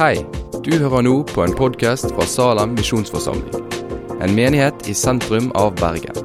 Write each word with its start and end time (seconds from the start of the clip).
Hei, 0.00 0.22
du 0.64 0.70
hører 0.80 1.02
nå 1.04 1.10
på 1.28 1.42
en 1.44 1.52
podkast 1.52 2.06
fra 2.14 2.24
Salem 2.24 2.70
misjonsforsamling. 2.72 3.66
En 4.24 4.32
menighet 4.32 4.86
i 4.88 4.94
sentrum 4.96 5.50
av 5.60 5.74
Bergen. 5.76 6.16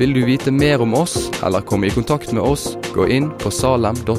Vil 0.00 0.16
du 0.16 0.22
vite 0.24 0.48
mer 0.48 0.80
om 0.80 0.96
oss 0.96 1.28
eller 1.44 1.60
komme 1.60 1.90
i 1.90 1.92
kontakt 1.92 2.32
med 2.32 2.40
oss, 2.40 2.70
gå 2.96 3.04
inn 3.12 3.28
på 3.44 3.52
salem.no. 3.52 4.16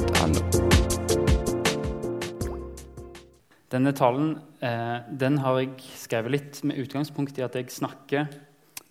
Denne 3.74 3.96
talen 3.98 4.30
eh, 4.62 4.96
den 5.10 5.42
har 5.42 5.58
jeg 5.64 5.74
skrevet 5.98 6.36
litt 6.38 6.62
med 6.62 6.78
utgangspunkt 6.86 7.42
i 7.42 7.48
at 7.50 7.58
jeg 7.58 7.74
snakker 7.74 8.30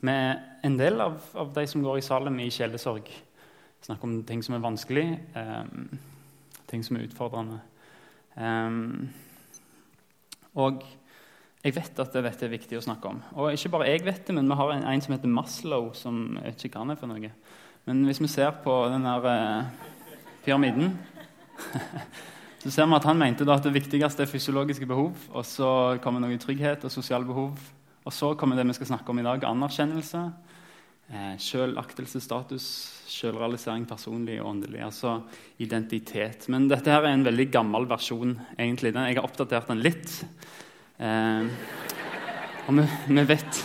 med 0.04 0.64
en 0.68 0.80
del 0.84 1.00
av, 1.00 1.22
av 1.32 1.56
de 1.56 1.64
som 1.64 1.88
går 1.88 2.04
i 2.04 2.08
Salem 2.12 2.44
i 2.44 2.52
sjelesorg. 2.52 3.08
Snakker 3.88 4.12
om 4.12 4.24
ting 4.28 4.44
som 4.44 4.60
er 4.60 4.68
vanskelig, 4.68 5.12
eh, 5.32 5.68
ting 6.68 6.84
som 6.84 7.00
er 7.00 7.08
utfordrende. 7.08 7.64
Um, 8.36 9.14
og 10.54 10.84
jeg 11.64 11.76
vet 11.78 12.00
at 12.04 12.16
dette 12.18 12.46
er 12.46 12.52
viktig 12.52 12.78
å 12.78 12.84
snakke 12.84 13.08
om. 13.08 13.22
Og 13.40 13.56
ikke 13.56 13.72
bare 13.72 13.88
jeg 13.88 14.04
vet 14.04 14.26
det, 14.28 14.36
men 14.36 14.50
vi 14.50 14.58
har 14.60 14.74
en, 14.74 14.86
en 14.92 15.04
som 15.04 15.14
heter 15.16 15.32
Maslow, 15.32 15.94
som 15.96 16.38
jeg 16.42 16.58
ikke 16.58 16.74
kan 16.76 16.92
det 16.92 16.98
for 17.00 17.08
noe. 17.08 17.32
Men 17.88 18.02
hvis 18.08 18.20
vi 18.20 18.30
ser 18.32 18.52
på 18.64 18.74
den 18.92 19.08
der 19.08 19.28
eh, 19.32 20.18
pyramiden 20.44 20.98
så 22.64 22.72
ser 22.72 22.88
vi 22.88 22.98
at 22.98 23.08
han 23.08 23.20
mente 23.20 23.48
at 23.48 23.64
det 23.64 23.74
viktigste 23.76 24.24
er 24.24 24.32
fysiologiske 24.32 24.88
behov. 24.88 25.16
Og 25.32 25.48
så 25.48 25.70
kommer 26.04 26.24
noe 26.24 26.40
trygghet 26.40 26.84
og 26.84 26.92
sosiale 26.92 27.28
behov. 27.28 27.56
Og 28.04 28.12
så 28.12 28.34
kommer 28.40 28.60
det 28.60 28.68
vi 28.68 28.76
skal 28.76 28.94
snakke 28.94 29.12
om 29.12 29.20
i 29.20 29.26
dag, 29.26 29.44
anerkjennelse. 29.48 30.24
Eh, 31.14 31.34
Sjølaktelse, 31.38 32.18
status, 32.24 32.66
sjølrealisering, 33.14 33.84
personlig 33.86 34.40
og 34.42 34.50
åndelig. 34.50 34.80
Altså 34.82 35.20
identitet. 35.62 36.48
Men 36.50 36.66
dette 36.72 36.90
her 36.90 37.06
er 37.06 37.14
en 37.14 37.28
veldig 37.28 37.46
gammel 37.54 37.86
versjon. 37.90 38.40
egentlig. 38.58 38.96
Jeg 38.96 39.20
har 39.20 39.28
oppdatert 39.28 39.70
den 39.70 39.84
litt. 39.86 40.16
Eh, 40.98 41.46
og 42.66 42.80
vi, 42.80 42.88
vi, 43.14 43.28
vet, 43.30 43.62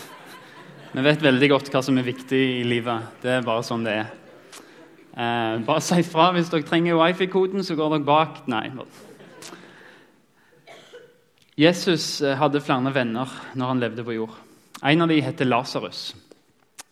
vi 0.93 1.07
vet 1.09 1.25
veldig 1.25 1.51
godt 1.55 1.73
hva 1.73 1.83
som 1.87 1.97
er 1.97 2.11
viktig 2.11 2.43
i 2.59 2.63
livet. 2.69 3.17
Det 3.23 3.39
er 3.39 3.49
bare 3.49 3.65
sånn 3.65 3.89
det 3.89 3.97
er. 4.03 4.13
Eh, 5.17 5.57
bare 5.65 5.81
si 5.83 6.05
fra 6.05 6.29
hvis 6.37 6.53
dere 6.53 6.69
trenger 6.69 7.01
wifi-koden, 7.01 7.65
så 7.65 7.79
går 7.79 7.97
dere 7.97 8.09
bak. 8.13 8.45
Nei. 8.53 8.67
Jesus 11.57 12.21
eh, 12.21 12.37
hadde 12.37 12.61
flere 12.61 12.93
venner 12.93 13.41
når 13.57 13.73
han 13.73 13.87
levde 13.89 14.05
på 14.05 14.21
jord. 14.21 14.37
En 14.85 15.01
av 15.03 15.09
dem 15.09 15.25
heter 15.25 15.49
Lasarus. 15.49 16.11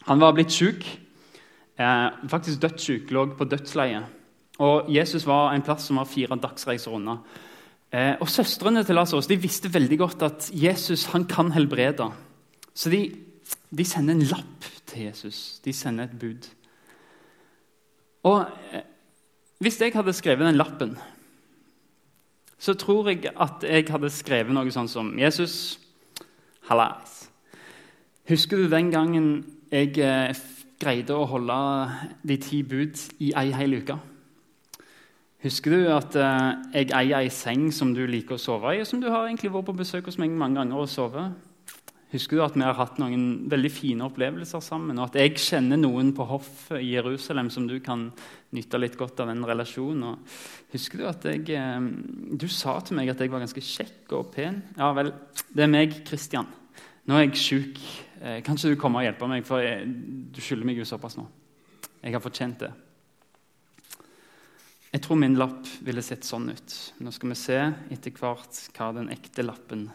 Han 0.07 0.21
var 0.23 0.37
blitt 0.37 0.55
syk, 0.55 0.85
eh, 1.79 2.09
faktisk 2.29 2.63
dødssyk, 2.63 3.11
lå 3.11 3.27
på 3.35 3.45
dødsleiet. 3.45 4.05
Og 4.59 4.89
Jesus 4.89 5.27
var 5.27 5.53
en 5.53 5.63
plass 5.63 5.89
som 5.89 5.97
var 5.97 6.09
fire 6.09 6.39
dagsreiser 6.41 6.95
unna. 6.95 7.19
Eh, 7.93 8.15
og 8.21 8.29
Søstrene 8.29 8.85
til 8.85 8.95
Lasarus 8.95 9.29
visste 9.29 9.73
veldig 9.73 9.99
godt 9.99 10.23
at 10.23 10.51
Jesus 10.53 11.07
han 11.13 11.25
kan 11.25 11.53
helbrede. 11.53 12.11
Så 12.75 12.91
de, 12.91 13.17
de, 13.71 13.85
sender 13.85 14.15
en 14.15 14.23
lapp 14.23 14.65
til 14.87 15.03
Jesus. 15.03 15.61
De 15.65 15.73
sender 15.73 16.05
et 16.05 16.19
bud. 16.19 16.49
Og 18.23 18.47
eh, 18.73 18.83
Hvis 19.59 19.81
jeg 19.81 19.93
hadde 19.95 20.13
skrevet 20.13 20.47
den 20.47 20.57
lappen, 20.57 20.99
så 22.59 22.75
tror 22.75 23.09
jeg 23.09 23.31
at 23.41 23.65
jeg 23.65 23.87
hadde 23.89 24.11
skrevet 24.11 24.53
noe 24.53 24.71
sånn 24.71 24.89
som 24.89 25.15
Jesus, 25.19 25.79
hallais. 26.69 27.31
Husker 28.29 28.61
du 28.61 28.69
den 28.69 28.91
gangen 28.93 29.56
jeg 29.77 29.97
eh, 30.01 30.45
greide 30.81 31.17
å 31.17 31.27
holde 31.29 31.57
de 32.27 32.37
ti 32.41 32.63
bud 32.67 33.01
i 33.25 33.33
ei 33.37 33.51
hel 33.57 33.79
uke. 33.81 33.97
Husker 35.45 35.75
du 35.75 35.91
at 35.93 36.17
eh, 36.19 36.47
jeg 36.81 36.93
eier 36.97 37.21
ei 37.21 37.33
seng 37.33 37.69
som 37.75 37.93
du 37.95 38.03
liker 38.09 38.39
å 38.39 38.41
sove 38.41 38.73
i, 38.75 38.81
og 38.83 38.89
som 38.89 39.03
du 39.03 39.11
har 39.13 39.27
egentlig 39.27 39.53
vært 39.55 39.69
på 39.69 39.77
besøk 39.79 40.09
hos 40.09 40.19
meg 40.23 40.33
mange 40.35 40.59
ganger 40.59 40.81
og 40.81 40.91
sovet? 40.91 41.37
Husker 42.15 42.39
du 42.39 42.45
at 42.45 42.55
vi 42.55 42.63
har 42.63 42.77
hatt 42.79 43.01
noen 43.03 43.49
veldig 43.51 43.71
fine 43.75 44.07
opplevelser 44.07 44.63
sammen, 44.63 44.97
og 44.97 45.09
at 45.09 45.19
jeg 45.21 45.37
kjenner 45.43 45.81
noen 45.81 46.13
på 46.17 46.25
hoffet 46.31 46.79
i 46.81 46.95
Jerusalem 46.95 47.51
som 47.53 47.67
du 47.69 47.77
kan 47.85 48.09
nyte 48.57 48.81
litt 48.81 48.97
godt 48.99 49.21
av 49.25 49.29
den 49.33 49.45
relasjonen? 49.47 50.15
Og 50.15 50.73
husker 50.73 51.03
du 51.03 51.09
at 51.11 51.29
jeg, 51.29 51.45
eh, 51.53 51.91
du 52.33 52.49
sa 52.49 52.79
til 52.81 52.99
meg 52.99 53.13
at 53.13 53.21
jeg 53.21 53.35
var 53.35 53.45
ganske 53.45 53.67
kjekk 53.69 54.17
og 54.17 54.33
pen? 54.35 54.63
Ja 54.79 54.91
vel, 54.97 55.13
det 55.53 55.67
er 55.67 55.73
meg, 55.73 56.01
Kristian. 56.09 56.49
Nå 57.07 57.19
er 57.19 57.29
jeg 57.29 57.43
sjuk. 57.43 57.87
Eh, 58.21 58.41
kan 58.43 58.57
ikke 58.57 58.73
du 58.73 58.81
komme 58.81 59.03
og 59.03 59.07
hjelpe 59.07 59.29
meg, 59.29 59.45
for 59.45 59.61
du 59.63 60.41
skylder 60.41 60.69
meg 60.69 60.81
jo 60.81 60.89
såpass 60.89 61.19
nå. 61.19 61.27
Jeg 62.03 62.17
har 62.17 62.23
fortjent 62.25 62.63
det. 62.65 62.73
Jeg 64.93 65.03
tror 65.05 65.19
min 65.21 65.37
lapp 65.37 65.67
ville 65.85 66.01
sett 66.05 66.25
sånn 66.25 66.49
ut. 66.49 66.75
Nå 67.05 67.13
skal 67.13 67.33
vi 67.33 67.37
se 67.37 67.57
etter 67.93 68.15
hvert 68.17 68.61
hva 68.77 68.93
den 68.97 69.11
ekte 69.13 69.45
lappen 69.45 69.89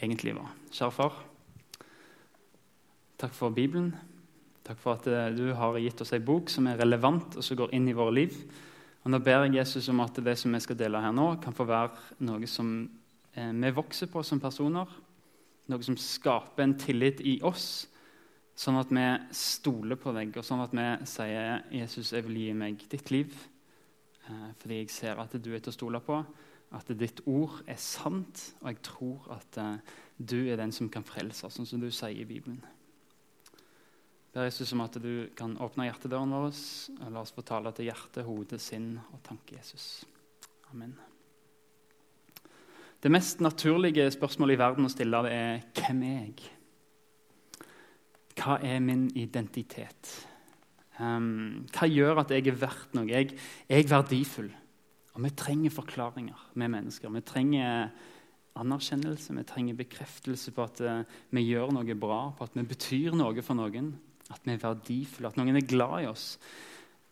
egentlig 0.00 0.34
var. 0.34 0.48
Kjære 0.74 0.96
far, 0.96 1.18
takk 3.20 3.36
for 3.36 3.54
Bibelen. 3.54 3.92
Takk 4.66 4.80
for 4.80 4.98
at 4.98 5.06
eh, 5.10 5.28
du 5.36 5.52
har 5.54 5.78
gitt 5.82 6.02
oss 6.02 6.14
ei 6.16 6.22
bok 6.24 6.50
som 6.50 6.66
er 6.70 6.80
relevant 6.80 7.38
og 7.38 7.46
som 7.46 7.58
går 7.60 7.76
inn 7.76 7.86
i 7.90 7.94
våre 7.96 8.16
liv. 8.16 8.34
Og 9.04 9.12
Nå 9.14 9.20
ber 9.24 9.46
jeg 9.46 9.60
Jesus 9.60 9.88
om 9.92 10.02
at 10.04 10.18
det 10.24 10.34
som 10.38 10.52
vi 10.54 10.60
skal 10.64 10.78
dele 10.80 11.00
her 11.00 11.14
nå, 11.14 11.32
kan 11.42 11.56
få 11.56 11.68
være 11.68 12.18
noe 12.26 12.48
som 12.50 12.74
eh, 13.34 13.52
vi 13.54 13.72
vokser 13.76 14.10
på 14.10 14.24
som 14.26 14.42
personer 14.42 14.90
noe 15.70 15.86
som 15.86 15.96
skaper 15.98 16.64
en 16.64 16.76
tillit 16.78 17.22
i 17.22 17.38
oss, 17.46 17.86
sånn 18.60 18.78
at 18.80 18.90
vi 18.92 19.06
stoler 19.36 19.98
på 20.00 20.12
deg, 20.16 20.34
og 20.36 20.46
sånn 20.46 20.64
at 20.64 20.74
vi 20.76 20.86
sier 21.08 21.64
'Jesus, 21.70 22.12
jeg 22.12 22.26
vil 22.26 22.36
gi 22.36 22.52
meg 22.52 22.84
ditt 22.88 23.10
liv', 23.10 23.48
eh, 24.28 24.52
fordi 24.58 24.80
jeg 24.80 24.90
ser 24.90 25.20
at 25.20 25.32
du 25.32 25.54
er 25.54 25.60
til 25.60 25.72
å 25.72 25.78
stole 25.78 26.00
på, 26.00 26.24
at 26.72 26.86
ditt 26.98 27.20
ord 27.26 27.62
er 27.66 27.76
sant, 27.76 28.54
og 28.60 28.68
jeg 28.68 28.82
tror 28.82 29.32
at 29.38 29.58
eh, 29.58 29.78
du 30.18 30.50
er 30.50 30.56
den 30.56 30.72
som 30.72 30.88
kan 30.88 31.02
frelse, 31.02 31.50
sånn 31.50 31.66
som 31.66 31.80
du 31.80 31.90
sier 31.90 32.20
i 32.20 32.28
Bibelen. 32.28 32.62
Ber 34.32 34.46
Jesus 34.46 34.72
om 34.72 34.84
at 34.84 34.94
du 35.02 35.28
kan 35.34 35.56
åpne 35.58 35.88
hjertedøren 35.88 36.30
vår, 36.30 36.54
og 37.00 37.12
la 37.12 37.24
oss 37.24 37.34
få 37.34 37.42
tale 37.42 37.72
til 37.74 37.90
hjerte, 37.90 38.22
hode, 38.22 38.62
sinn 38.62 38.92
og 39.10 39.22
tanke, 39.26 39.58
Jesus. 39.58 40.04
Amen. 40.70 41.09
Det 43.00 43.08
mest 43.08 43.40
naturlige 43.40 44.10
spørsmålet 44.12 44.58
i 44.58 44.60
verden 44.60 44.84
å 44.84 44.92
stille 44.92 45.22
det 45.24 45.32
er 45.32 45.62
hvem 45.78 46.02
er 46.04 46.16
jeg? 46.18 46.50
Hva 48.36 48.58
er 48.64 48.82
min 48.84 49.06
identitet? 49.16 50.10
Um, 51.00 51.64
hva 51.72 51.88
gjør 51.88 52.20
at 52.20 52.34
jeg 52.34 52.50
er 52.50 52.58
verdt 52.60 52.92
noe? 52.96 53.08
Jeg, 53.08 53.32
jeg 53.70 53.86
er 53.86 53.88
verdifull. 53.88 54.50
Og 55.16 55.24
vi 55.24 55.32
trenger 55.32 55.72
forklaringer 55.72 56.44
med 56.60 56.74
mennesker. 56.76 57.12
Vi 57.16 57.24
trenger 57.24 57.88
anerkjennelse, 58.60 59.32
vi 59.32 59.46
trenger 59.48 59.80
bekreftelse 59.80 60.52
på 60.52 60.66
at 60.66 60.82
uh, 60.84 61.00
vi 61.32 61.46
gjør 61.48 61.72
noe 61.72 61.96
bra, 61.96 62.22
på 62.36 62.44
at 62.44 62.56
vi 62.58 62.68
betyr 62.68 63.16
noe 63.16 63.44
for 63.44 63.56
noen. 63.56 63.94
At 64.30 64.44
vi 64.44 64.54
er 64.54 64.60
verdifulle, 64.60 65.32
at 65.32 65.40
noen 65.40 65.56
er 65.56 65.64
glad 65.66 66.04
i 66.04 66.10
oss. 66.10 66.34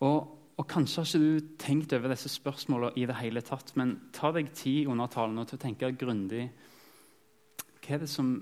Og 0.05 0.38
og 0.59 0.67
Kanskje 0.67 0.99
har 0.99 1.07
ikke 1.07 1.19
du 1.23 1.51
tenkt 1.61 1.93
over 1.95 2.11
disse 2.11 2.29
spørsmålene 2.33 2.99
i 2.99 3.05
det 3.07 3.15
hele 3.21 3.43
tatt, 3.45 3.71
men 3.79 3.95
ta 4.15 4.33
deg 4.35 4.51
tid 4.57 4.89
under 4.91 5.07
talen 5.11 5.39
til 5.47 5.55
å 5.55 5.61
tenke 5.61 5.93
grundig. 5.95 6.49
Hva 7.79 7.95
er 7.95 8.01
det 8.03 8.09
som, 8.11 8.33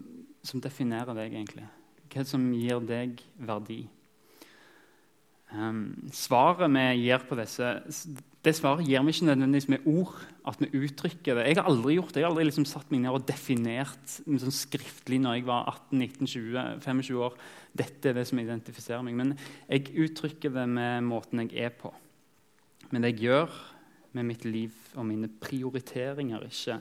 som, 0.41 0.63
definerer 0.63 1.13
deg, 1.13 1.35
egentlig? 1.35 1.67
Hva 2.07 2.17
er 2.17 2.25
det 2.25 2.31
som 2.31 2.47
gir 2.57 2.81
deg 2.89 3.21
verdi? 3.37 3.83
Um, 5.53 6.09
svaret 6.11 6.73
vi 6.73 6.87
gir 7.05 7.21
på 7.23 7.37
disse 7.39 7.69
det 8.43 8.53
svaret 8.55 8.87
gir 8.87 9.03
vi 9.05 9.13
ikke 9.13 9.27
nødvendigvis 9.29 9.69
med 9.71 9.85
ord. 9.91 10.17
at 10.47 10.61
vi 10.61 10.67
uttrykker 10.79 11.35
det. 11.35 11.45
Jeg 11.47 11.57
har 11.57 11.67
aldri 11.67 11.97
gjort 11.97 12.13
det. 12.15 12.21
Jeg 12.21 12.25
har 12.25 12.31
aldri 12.31 12.45
liksom 12.47 12.65
satt 12.65 12.91
meg 12.91 13.01
ned 13.03 13.11
og 13.11 13.25
definert 13.27 14.13
sånn 14.15 14.53
skriftlig 14.55 15.19
når 15.19 15.35
jeg 15.35 15.47
var 15.49 15.67
18-19-20-25 15.91 17.19
år. 17.19 17.35
Dette 17.75 18.09
er 18.09 18.15
det 18.15 18.23
som 18.29 18.39
identifiserer 18.39 19.03
meg. 19.03 19.17
Men 19.19 19.33
jeg 19.67 19.91
uttrykker 19.91 20.55
det 20.55 20.67
med 20.71 21.03
måten 21.03 21.43
jeg 21.43 21.67
er 21.67 21.75
på 21.75 21.91
men 22.91 23.03
det 23.03 23.13
jeg 23.13 23.27
gjør 23.27 23.57
med 24.17 24.29
mitt 24.29 24.45
liv 24.47 24.73
og 24.95 25.05
mine 25.05 25.29
prioriteringer, 25.41 26.47
ikke, 26.47 26.79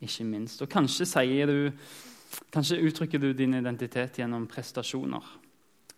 ikke 0.00 0.24
minst. 0.24 0.62
Og 0.62 0.70
kanskje, 0.72 1.26
du, 1.46 1.70
kanskje 2.54 2.80
uttrykker 2.86 3.22
du 3.22 3.32
din 3.32 3.58
identitet 3.58 4.20
gjennom 4.20 4.46
prestasjoner. 4.50 5.24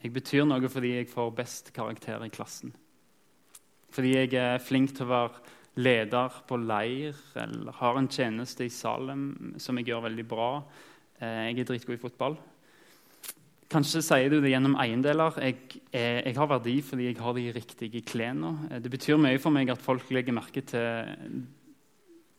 Jeg 0.00 0.14
betyr 0.16 0.46
noe 0.48 0.68
fordi 0.72 0.94
jeg 0.96 1.10
får 1.12 1.34
best 1.36 1.72
karakter 1.76 2.24
i 2.24 2.32
klassen. 2.32 2.72
Fordi 3.92 4.14
jeg 4.14 4.34
er 4.38 4.62
flink 4.62 4.94
til 4.96 5.08
å 5.08 5.12
være 5.12 5.56
leder 5.80 6.40
på 6.48 6.58
leir 6.58 7.18
eller 7.38 7.76
har 7.78 7.98
en 7.98 8.08
tjeneste 8.10 8.66
i 8.66 8.72
Salem 8.72 9.54
som 9.60 9.78
jeg 9.78 9.90
gjør 9.90 10.06
veldig 10.08 10.26
bra. 10.28 10.50
Eh, 11.20 11.50
jeg 11.50 11.60
er 11.60 11.68
dritgod 11.68 11.96
i 11.98 12.00
fotball. 12.00 12.38
Kanskje 13.70 14.00
sier 14.02 14.32
du 14.32 14.40
det 14.42 14.50
gjennom 14.50 14.74
eiendeler. 14.82 15.36
Jeg, 15.38 15.78
jeg, 15.94 16.34
har 16.34 16.48
verdi 16.50 16.80
fordi 16.82 17.06
jeg 17.06 17.20
har 17.22 17.36
de 17.36 17.44
riktige 17.54 18.02
klærne. 18.02 18.80
Det 18.82 18.90
betyr 18.90 19.20
mye 19.20 19.38
for 19.38 19.54
meg 19.54 19.70
at 19.70 19.82
folk 19.82 20.10
legger 20.10 20.34
merke 20.34 20.64
til, 20.66 21.44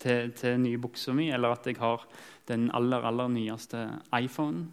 til, 0.04 0.34
til 0.36 0.60
nye 0.60 0.82
buksa 0.82 1.16
mi, 1.16 1.30
eller 1.32 1.56
at 1.56 1.72
jeg 1.72 1.80
har 1.80 2.04
den 2.52 2.68
aller, 2.76 3.08
aller 3.08 3.32
nyeste 3.32 3.86
iPhonen. 4.20 4.68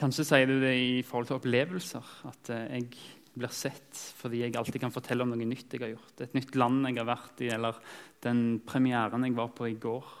Kanskje 0.00 0.28
sier 0.28 0.48
du 0.48 0.58
det 0.60 0.76
i 0.76 1.00
forhold 1.08 1.30
til 1.30 1.40
opplevelser. 1.40 2.12
At 2.28 2.52
jeg 2.52 2.92
blir 3.40 3.52
sett 3.54 3.96
fordi 4.20 4.42
jeg 4.42 4.56
alltid 4.60 4.80
kan 4.82 4.92
fortelle 4.92 5.24
om 5.24 5.32
noe 5.32 5.48
nytt 5.48 5.72
jeg 5.72 5.86
har 5.86 5.94
gjort. 5.94 6.20
Et 6.20 6.36
nytt 6.36 6.56
land 6.60 6.84
jeg 6.84 7.00
har 7.00 7.08
vært 7.08 7.46
i, 7.46 7.52
eller 7.56 7.80
den 8.24 8.60
premieren 8.68 9.24
jeg 9.24 9.40
var 9.40 9.54
på 9.56 9.72
i 9.72 9.78
går. 9.80 10.19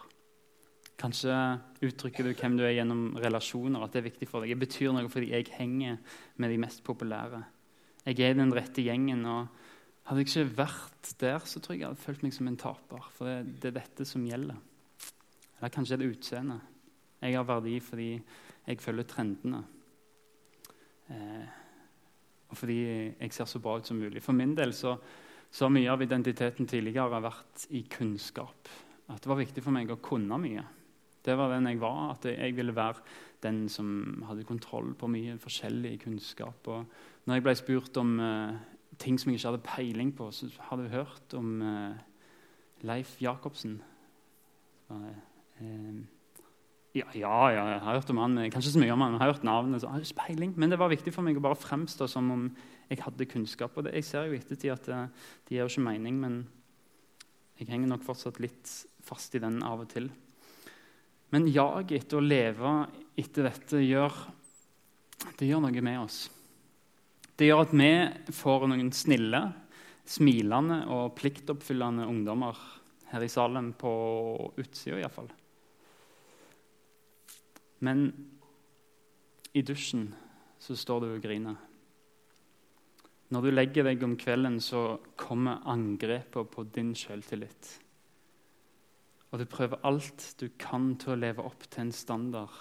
Kanskje 1.00 1.32
uttrykker 1.80 2.26
du 2.26 2.34
hvem 2.34 2.58
du 2.58 2.64
er 2.66 2.74
gjennom 2.76 3.14
relasjoner. 3.16 3.82
at 3.82 3.92
det 3.92 4.02
er 4.02 4.10
viktig 4.10 4.28
for 4.28 4.42
deg. 4.42 4.52
Jeg 4.52 4.60
betyr 4.60 4.92
noe 4.92 5.08
fordi 5.08 5.30
jeg 5.32 5.48
henger 5.56 5.96
med 6.36 6.52
de 6.52 6.58
mest 6.60 6.82
populære. 6.84 7.40
Jeg 8.04 8.20
er 8.20 8.34
den 8.36 8.52
rette 8.52 8.84
gjengen. 8.84 9.24
og 9.24 9.48
Hadde 10.04 10.24
jeg 10.24 10.28
ikke 10.28 10.56
vært 10.58 11.14
der, 11.20 11.38
så 11.38 11.60
tror 11.60 11.74
jeg 11.74 11.80
jeg 11.80 11.88
hadde 11.88 12.04
følt 12.04 12.22
meg 12.26 12.34
som 12.36 12.50
en 12.50 12.58
taper. 12.60 13.06
For 13.16 13.30
det, 13.30 13.60
det 13.62 13.70
er 13.70 13.78
dette 13.78 14.04
som 14.08 14.26
gjelder. 14.26 14.58
Eller 15.60 15.72
kanskje 15.72 15.96
er 15.96 16.02
det 16.02 16.10
utseendet. 16.10 16.68
Jeg 17.20 17.36
har 17.36 17.48
verdi 17.48 17.76
fordi 17.84 18.10
jeg 18.66 18.80
følger 18.80 19.08
trendene. 19.08 19.62
Eh, 21.12 21.46
og 22.50 22.58
fordi 22.58 22.80
jeg 22.82 23.32
ser 23.32 23.48
så 23.48 23.60
bra 23.62 23.78
ut 23.78 23.88
som 23.88 23.96
mulig. 24.00 24.22
For 24.24 24.36
min 24.36 24.52
del 24.58 24.74
så, 24.76 24.96
så 25.50 25.64
har 25.64 25.72
mye 25.72 25.92
av 25.92 26.02
identiteten 26.04 26.68
tidligere 26.68 27.22
vært 27.22 27.66
i 27.76 27.84
kunnskap. 27.88 28.68
At 29.10 29.22
det 29.22 29.30
var 29.30 29.40
viktig 29.40 29.64
for 29.64 29.74
meg 29.74 29.90
å 29.92 30.00
kunne 30.02 30.38
mye. 30.40 30.66
Det 31.24 31.36
var 31.36 31.52
den 31.52 31.68
jeg 31.68 31.80
var. 31.80 32.14
At 32.14 32.28
jeg 32.30 32.56
ville 32.56 32.76
være 32.76 33.02
den 33.42 33.64
som 33.72 34.22
hadde 34.28 34.44
kontroll 34.48 34.92
på 34.98 35.08
mye 35.10 35.38
forskjellig 35.40 35.98
kunnskap. 36.04 36.68
Og 36.68 36.84
når 37.26 37.38
jeg 37.38 37.46
ble 37.46 37.56
spurt 37.58 38.00
om 38.00 38.14
uh, 38.20 38.54
ting 39.00 39.18
som 39.20 39.30
jeg 39.30 39.40
ikke 39.40 39.52
hadde 39.52 39.66
peiling 39.68 40.14
på, 40.16 40.30
så 40.34 40.50
hadde 40.68 40.88
jeg 40.88 40.98
hørt 40.98 41.36
om 41.38 41.60
uh, 41.64 41.98
Leif 42.86 43.16
Jacobsen. 43.22 43.80
Uh, 44.90 45.12
ja, 46.90 47.06
ja, 47.14 47.34
ja, 47.54 47.64
jeg 47.70 47.82
har 47.84 47.98
hørt 48.00 48.10
om 48.10 48.18
han, 48.18 48.38
kanskje 48.50 48.72
så 48.74 48.80
mye 48.82 48.94
om 48.96 49.02
han, 49.04 49.12
jeg 49.14 49.22
har 49.22 49.32
hørt 49.32 49.44
navnet. 49.46 49.80
Så 49.80 49.86
jeg 49.86 49.92
har 49.92 50.06
ikke 50.06 50.22
peiling, 50.26 50.54
Men 50.56 50.72
det 50.72 50.78
var 50.80 50.90
viktig 50.90 51.12
for 51.14 51.22
meg 51.22 51.38
å 51.38 51.44
bare 51.44 51.58
fremstå 51.58 52.08
som 52.10 52.32
om 52.34 52.48
jeg 52.90 53.04
hadde 53.04 53.28
kunnskap. 53.30 53.76
Og 53.76 53.86
det, 53.86 53.94
jeg 54.00 54.08
ser 54.08 54.26
jo 54.26 54.34
i 54.34 54.40
ettertid 54.40 54.72
at 54.74 54.88
det, 54.88 55.04
det 55.46 55.54
gir 55.54 55.62
jo 55.62 55.70
ikke 55.70 55.86
mening, 55.86 56.18
men 56.18 56.40
jeg 57.60 57.70
henger 57.70 57.92
nok 57.92 58.02
fortsatt 58.02 58.40
litt 58.42 58.72
fast 59.04 59.36
i 59.36 59.42
den 59.42 59.60
av 59.62 59.84
og 59.84 59.92
til. 59.92 60.08
Men 61.30 61.46
jaget 61.50 62.04
etter 62.04 62.18
å 62.18 62.24
leve 62.24 62.74
etter 63.20 63.46
dette 63.46 63.82
gjør, 63.84 64.14
det 65.38 65.46
gjør 65.46 65.62
noe 65.62 65.82
med 65.84 66.00
oss. 66.02 66.24
Det 67.38 67.46
gjør 67.48 67.62
at 67.64 67.74
vi 67.76 67.90
får 68.36 68.66
noen 68.68 68.90
snille, 68.92 69.40
smilende 70.10 70.82
og 70.92 71.14
pliktoppfyllende 71.16 72.08
ungdommer 72.10 72.58
her 73.12 73.24
i 73.24 73.30
Salem, 73.30 73.72
på 73.78 73.92
utsida 74.60 74.98
iallfall. 75.00 75.30
Men 77.80 78.10
i 79.56 79.62
dusjen 79.66 80.10
så 80.60 80.76
står 80.76 81.00
du 81.00 81.08
og 81.14 81.22
griner. 81.24 81.56
Når 83.30 83.46
du 83.46 83.50
legger 83.54 83.86
deg 83.86 84.02
om 84.02 84.16
kvelden, 84.18 84.58
så 84.60 84.98
kommer 85.18 85.62
angrepet 85.70 86.50
på 86.50 86.66
din 86.74 86.92
selvtillit. 86.98 87.70
Og 89.30 89.38
du 89.38 89.46
prøver 89.46 89.78
alt 89.86 90.34
du 90.40 90.48
kan 90.58 90.94
til 90.98 91.14
å 91.14 91.18
leve 91.18 91.44
opp 91.46 91.66
til 91.70 91.86
en 91.86 91.94
standard, 91.94 92.54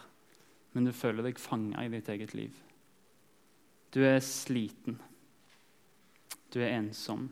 men 0.73 0.85
du 0.85 0.93
føler 0.93 1.25
deg 1.25 1.41
fanga 1.41 1.81
i 1.81 1.89
ditt 1.89 2.09
eget 2.13 2.35
liv. 2.37 2.53
Du 3.89 4.03
er 4.05 4.19
sliten. 4.21 4.99
Du 6.53 6.59
er 6.61 6.75
ensom. 6.77 7.25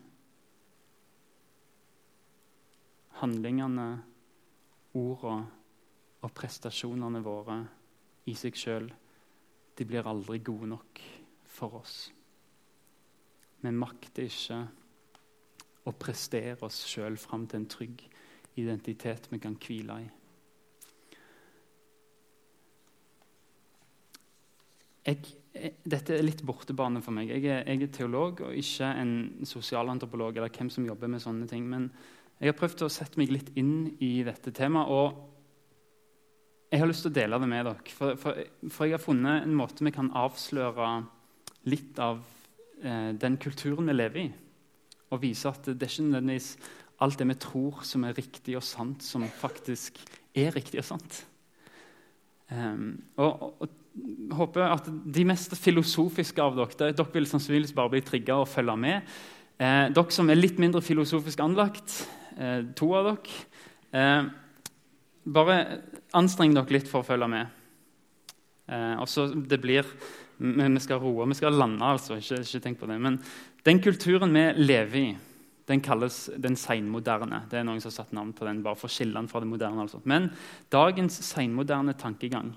Handlingene, 3.21 3.87
ordene 4.97 5.45
og 6.25 6.33
prestasjonene 6.33 7.21
våre 7.25 7.59
i 8.29 8.33
seg 8.37 8.57
sjøl, 8.57 8.89
de 9.77 9.85
blir 9.85 10.09
aldri 10.09 10.39
gode 10.41 10.69
nok 10.73 11.01
for 11.45 11.77
oss. 11.77 11.97
Vi 13.61 13.73
makter 13.73 14.25
ikke 14.25 14.59
å 15.87 15.93
prestere 15.97 16.57
oss 16.65 16.81
sjøl 16.89 17.17
fram 17.21 17.45
til 17.45 17.61
en 17.61 17.69
trygg 17.69 18.03
identitet 18.57 19.27
vi 19.31 19.39
kan 19.41 19.57
hvile 19.61 19.99
i. 20.03 20.07
Jeg, 25.07 25.21
dette 25.87 26.17
er 26.17 26.25
litt 26.25 26.43
bortebane 26.45 26.99
for 27.03 27.15
meg. 27.15 27.31
Jeg 27.31 27.45
er, 27.47 27.63
jeg 27.63 27.85
er, 27.85 27.91
teolog 27.95 28.41
og 28.43 28.55
ikke 28.59 28.89
en 29.01 29.13
sosialantropolog. 29.47 30.35
eller 30.35 30.51
hvem 30.51 30.69
som 30.69 30.85
jobber 30.85 31.07
med 31.07 31.23
sånne 31.23 31.47
ting, 31.47 31.63
Men 31.69 31.91
jeg 32.39 32.51
har 32.51 32.59
prøvd 32.59 32.83
å 32.85 32.89
sette 32.91 33.17
meg 33.17 33.31
litt 33.31 33.49
inn 33.55 33.95
i 34.03 34.23
dette 34.23 34.51
temaet. 34.51 34.87
og 34.87 35.07
Jeg 36.71 36.79
har 36.79 36.87
lyst 36.87 37.01
til 37.07 37.11
å 37.11 37.19
dele 37.19 37.39
det 37.39 37.47
med 37.47 37.65
dere. 37.65 37.93
For, 37.95 38.15
for, 38.15 38.43
for 38.69 38.85
jeg 38.85 38.97
har 38.97 39.05
funnet 39.05 39.43
en 39.43 39.55
måte 39.55 39.85
vi 39.85 39.91
kan 39.95 40.11
avsløre 40.11 41.05
litt 41.71 41.99
av 41.99 42.19
eh, 42.83 43.13
den 43.15 43.37
kulturen 43.37 43.87
vi 43.87 43.95
lever 43.95 44.19
i. 44.25 44.27
Og 45.15 45.23
vise 45.23 45.49
at 45.49 45.63
det 45.71 45.79
er 45.79 45.93
ikke 45.93 46.09
nødvendigvis 46.11 46.51
alt 47.03 47.19
det 47.19 47.27
vi 47.29 47.37
tror 47.41 47.81
som 47.85 48.05
er 48.07 48.15
riktig 48.17 48.55
og 48.57 48.65
sant, 48.65 49.03
som 49.05 49.25
faktisk 49.39 49.99
er 50.37 50.53
riktig 50.55 50.81
og 50.81 50.87
sant. 50.87 51.19
Um, 52.49 52.95
og, 53.19 53.43
og, 53.61 53.75
håper 54.37 54.61
at 54.61 54.85
de 54.87 55.23
mest 55.27 55.55
filosofiske 55.57 56.41
av 56.41 56.53
dere 56.53 56.91
Dere 56.93 57.13
vil 57.15 57.25
sannsynligvis 57.25 57.73
bare 57.75 57.95
bli 57.95 58.01
trigga 58.05 58.35
og 58.43 58.49
følge 58.51 58.75
med. 58.77 59.07
Eh, 59.57 59.87
dere 59.89 60.13
som 60.13 60.29
er 60.29 60.37
litt 60.37 60.59
mindre 60.61 60.83
filosofisk 60.85 61.41
anlagt, 61.41 61.95
eh, 62.37 62.61
to 62.77 62.91
av 62.93 63.07
dere 63.09 63.39
eh, 63.97 64.27
Bare 65.33 65.55
anstreng 66.15 66.53
dere 66.53 66.77
litt 66.77 66.87
for 66.87 67.01
å 67.01 67.07
følge 67.07 67.27
med. 67.31 67.49
Eh, 68.69 68.93
og 69.01 69.09
så 69.09 69.27
det 69.33 69.59
blir 69.63 69.89
Vi 70.37 70.79
skal 70.83 71.01
roe, 71.01 71.25
vi 71.25 71.33
skal 71.33 71.57
lande, 71.57 71.81
altså. 71.81 72.19
Ikke, 72.21 72.43
ikke 72.45 72.61
tenk 72.61 72.79
på 72.79 72.85
det. 72.85 72.99
Men 73.01 73.17
den 73.65 73.81
kulturen 73.81 74.29
vi 74.29 74.43
lever 74.61 74.99
i 74.99 75.07
den 75.67 75.81
kalles 75.83 76.29
den 76.39 76.55
seinmoderne. 76.55 77.41
Det 77.51 77.59
er 77.59 77.65
noen 77.67 77.81
som 77.83 77.91
har 77.91 77.97
satt 77.97 78.13
navn 78.15 78.31
på 78.35 78.47
den 78.47 78.61
bare 78.63 78.79
for 78.79 78.87
å 78.87 78.93
skille 78.93 79.17
den 79.17 79.27
fra 79.27 79.41
det 79.43 79.49
moderne. 79.51 79.83
Altså. 79.83 79.99
Men 80.07 80.29
dagens 80.71 81.19
seinmoderne 81.27 81.95
tankegang 81.99 82.53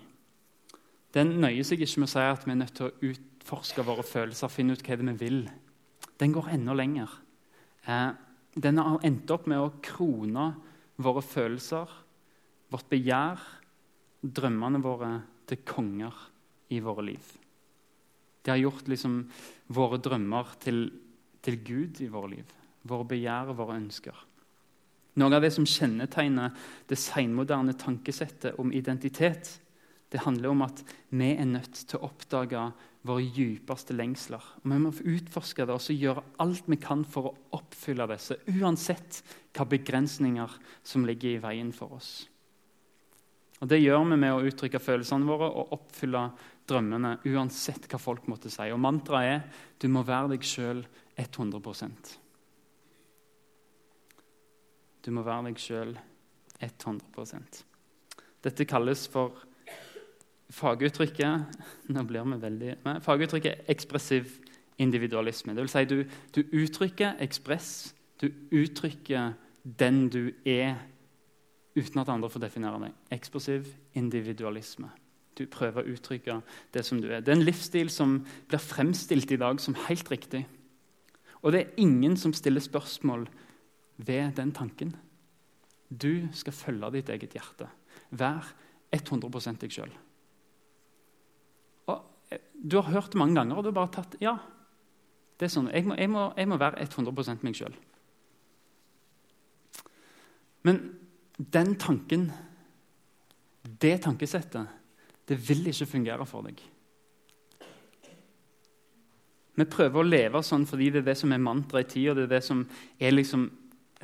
den 1.16 1.32
nøyer 1.42 1.66
seg 1.66 1.82
ikke 1.82 2.04
med 2.04 2.06
å 2.06 2.12
si 2.12 2.22
at 2.22 2.44
vi 2.46 2.52
er 2.54 2.60
nødt 2.60 2.76
til 2.78 2.86
å 2.86 3.08
utforske 3.10 3.82
våre 3.82 4.04
følelser, 4.06 4.52
finne 4.52 4.76
ut 4.76 4.84
hva 4.86 4.98
det 5.00 5.08
vi 5.08 5.14
vil. 5.24 5.40
Den 6.22 6.36
går 6.36 6.52
enda 6.54 6.76
lenger. 6.78 7.16
Eh, 7.82 8.12
den 8.54 8.78
har 8.78 9.02
endt 9.06 9.32
opp 9.34 9.48
med 9.50 9.58
å 9.58 9.72
krone 9.82 10.52
våre 11.02 11.24
følelser, 11.26 11.90
vårt 12.70 12.86
begjær, 12.92 13.42
drømmene 14.22 14.78
våre 14.84 15.10
til 15.50 15.64
konger 15.66 16.14
i 16.70 16.78
våre 16.84 17.08
liv. 17.08 17.34
Det 18.44 18.54
har 18.54 18.62
gjort 18.62 18.86
liksom 18.86 19.18
våre 19.74 19.98
drømmer 19.98 20.54
til, 20.62 20.84
til 21.42 21.58
Gud 21.66 22.04
i 22.06 22.10
våre 22.12 22.36
liv 22.36 22.56
våre 22.88 23.08
begjær 23.08 23.52
og 23.52 23.58
våre 23.60 23.78
ønsker. 23.80 24.26
Noe 25.20 25.36
av 25.36 25.42
det 25.42 25.50
som 25.52 25.66
kjennetegner 25.66 26.54
det 26.88 26.98
seinmoderne 26.98 27.74
tankesettet 27.78 28.60
om 28.62 28.70
identitet, 28.72 29.58
det 30.10 30.22
handler 30.24 30.50
om 30.50 30.62
at 30.66 30.80
vi 31.14 31.32
er 31.34 31.46
nødt 31.46 31.84
til 31.86 31.98
å 31.98 32.08
oppdage 32.08 32.62
våre 33.06 33.24
djupeste 33.24 33.94
lengsler. 33.96 34.42
Og 34.62 34.70
Vi 34.70 34.78
må 34.82 34.90
utforske 34.90 35.66
det 35.66 35.76
og 35.76 36.02
gjøre 36.02 36.24
alt 36.42 36.66
vi 36.66 36.78
kan 36.82 37.04
for 37.04 37.30
å 37.30 37.36
oppfylle 37.58 38.08
disse, 38.10 38.40
uansett 38.58 39.22
hva 39.54 39.66
begrensninger 39.70 40.58
som 40.82 41.06
ligger 41.06 41.36
i 41.36 41.42
veien 41.42 41.72
for 41.72 41.96
oss. 41.98 42.28
Og 43.60 43.68
Det 43.68 43.80
gjør 43.80 44.04
vi 44.08 44.16
med 44.16 44.32
å 44.32 44.42
uttrykke 44.46 44.80
følelsene 44.80 45.28
våre 45.28 45.50
og 45.50 45.74
oppfylle 45.76 46.30
drømmene, 46.66 47.18
uansett 47.28 47.86
hva 47.90 47.98
folk 48.00 48.26
måtte 48.30 48.50
si. 48.50 48.70
Og 48.72 48.80
Mantraet 48.80 49.30
er 49.34 49.66
du 49.78 49.88
må 49.88 50.02
være 50.06 50.34
deg 50.34 50.46
sjøl 50.46 50.84
100 51.16 51.60
du 55.04 55.10
må 55.14 55.24
være 55.26 55.48
deg 55.48 55.60
sjøl 55.60 55.94
100% 56.60 57.62
Dette 58.44 58.66
kalles 58.68 59.06
for 59.12 59.36
faguttrykket 60.52 61.90
Nå 61.94 62.04
blir 62.08 62.26
vi 62.28 62.40
veldig 62.42 62.76
Faguttrykket 63.04 63.70
ekspressiv 63.72 64.38
individualisme. 64.80 65.54
Det 65.54 65.64
vil 65.64 65.68
si 65.68 65.84
du, 65.84 65.98
du 66.32 66.40
uttrykker 66.56 67.18
ekspress, 67.20 67.94
du 68.20 68.30
uttrykker 68.52 69.34
den 69.62 70.08
du 70.08 70.30
er, 70.48 70.78
uten 71.76 72.00
at 72.00 72.08
andre 72.08 72.30
får 72.32 72.46
definere 72.46 72.80
deg. 72.86 72.94
Ekspressiv 73.12 73.68
individualisme. 73.98 74.88
Du 75.36 75.44
prøver 75.52 75.84
å 75.84 75.92
uttrykke 75.94 76.40
det 76.74 76.84
som 76.84 77.00
du 77.00 77.10
er. 77.10 77.20
Det 77.20 77.32
er 77.32 77.38
en 77.38 77.46
livsstil 77.46 77.92
som 77.92 78.18
blir 78.48 78.62
fremstilt 78.64 79.30
i 79.32 79.38
dag 79.40 79.60
som 79.60 79.76
helt 79.86 80.10
riktig. 80.10 80.46
Og 81.40 81.52
det 81.52 81.60
er 81.60 81.80
ingen 81.80 82.16
som 82.20 82.32
stiller 82.36 82.60
spørsmål 82.60 83.28
ved 84.06 84.36
den 84.38 84.52
tanken. 84.56 84.94
Du 85.90 86.28
skal 86.36 86.54
følge 86.54 86.92
ditt 86.96 87.10
eget 87.12 87.34
hjerte. 87.36 87.68
Vær 88.10 88.46
100 88.94 89.58
deg 89.60 89.74
sjøl. 89.74 89.92
Eh, 92.30 92.38
du 92.54 92.76
har 92.78 92.92
hørt 92.92 93.12
det 93.12 93.18
mange 93.18 93.34
ganger, 93.34 93.56
og 93.56 93.64
du 93.64 93.70
har 93.70 93.78
bare 93.82 93.94
tatt 93.94 94.16
Ja, 94.22 94.36
det 95.38 95.48
er 95.48 95.54
sånn. 95.54 95.70
Jeg 95.72 95.86
må, 95.88 95.96
jeg 95.98 96.10
må, 96.12 96.30
jeg 96.36 96.50
må 96.50 96.58
være 96.60 96.84
100% 96.86 97.46
meg 97.46 97.56
sjøl. 97.56 97.76
Men 100.68 100.82
den 101.40 101.74
tanken, 101.80 102.28
det 103.80 104.02
tankesettet, 104.04 104.68
det 105.28 105.38
vil 105.48 105.70
ikke 105.70 105.88
fungere 105.88 106.26
for 106.28 106.44
deg. 106.44 106.60
Vi 109.56 109.66
prøver 109.68 110.00
å 110.00 110.06
leve 110.06 110.42
sånn 110.44 110.66
fordi 110.68 110.90
det 110.92 111.02
er 111.02 111.08
det 111.10 111.16
som 111.20 111.32
er 111.32 111.42
mantra 111.42 111.80
i 111.82 111.88
tida. 111.88 112.14
Det 112.16 112.26
er 112.26 112.34
det 112.36 112.44
som 112.44 112.62
er 113.00 113.14
liksom 113.14 113.48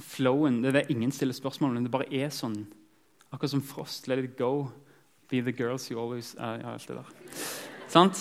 flowen. 0.02 0.62
Det 0.62 0.70
er 0.70 0.80
det 0.80 0.90
ingen 0.94 1.12
stiller 1.12 1.36
spørsmål 1.36 1.76
om. 1.76 1.86
Det 1.86 1.92
bare 1.94 2.10
er 2.12 2.32
sånn 2.34 2.64
Akkurat 3.34 3.50
som 3.50 3.62
Frost, 3.66 4.06
let 4.08 4.22
it 4.22 4.36
go. 4.38 4.68
Be 5.28 5.40
the 5.42 5.52
girls 5.52 5.90
you 5.90 5.98
always 5.98 6.34
uh, 6.38 6.54
ja, 6.60 6.72
alt 6.72 6.86
det 6.86 6.94
der. 6.96 7.08
Sant? 7.90 8.20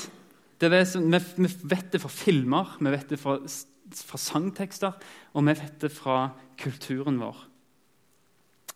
Det 0.57 0.71
det 0.71 0.81
som, 0.89 1.05
vi, 1.11 1.19
vi, 1.37 1.49
vet 1.69 1.91
det 1.93 2.01
fra 2.01 2.09
filmer, 2.09 2.71
vi 2.79 2.89
vet 2.89 3.11
det 3.13 3.19
fra, 3.21 3.35
fra 3.45 4.19
sangtekster, 4.19 4.97
og 5.35 5.45
vi 5.45 5.55
vet 5.59 5.77
det 5.83 5.91
fra 5.93 6.31
kulturen 6.57 7.19
vår. 7.21 7.43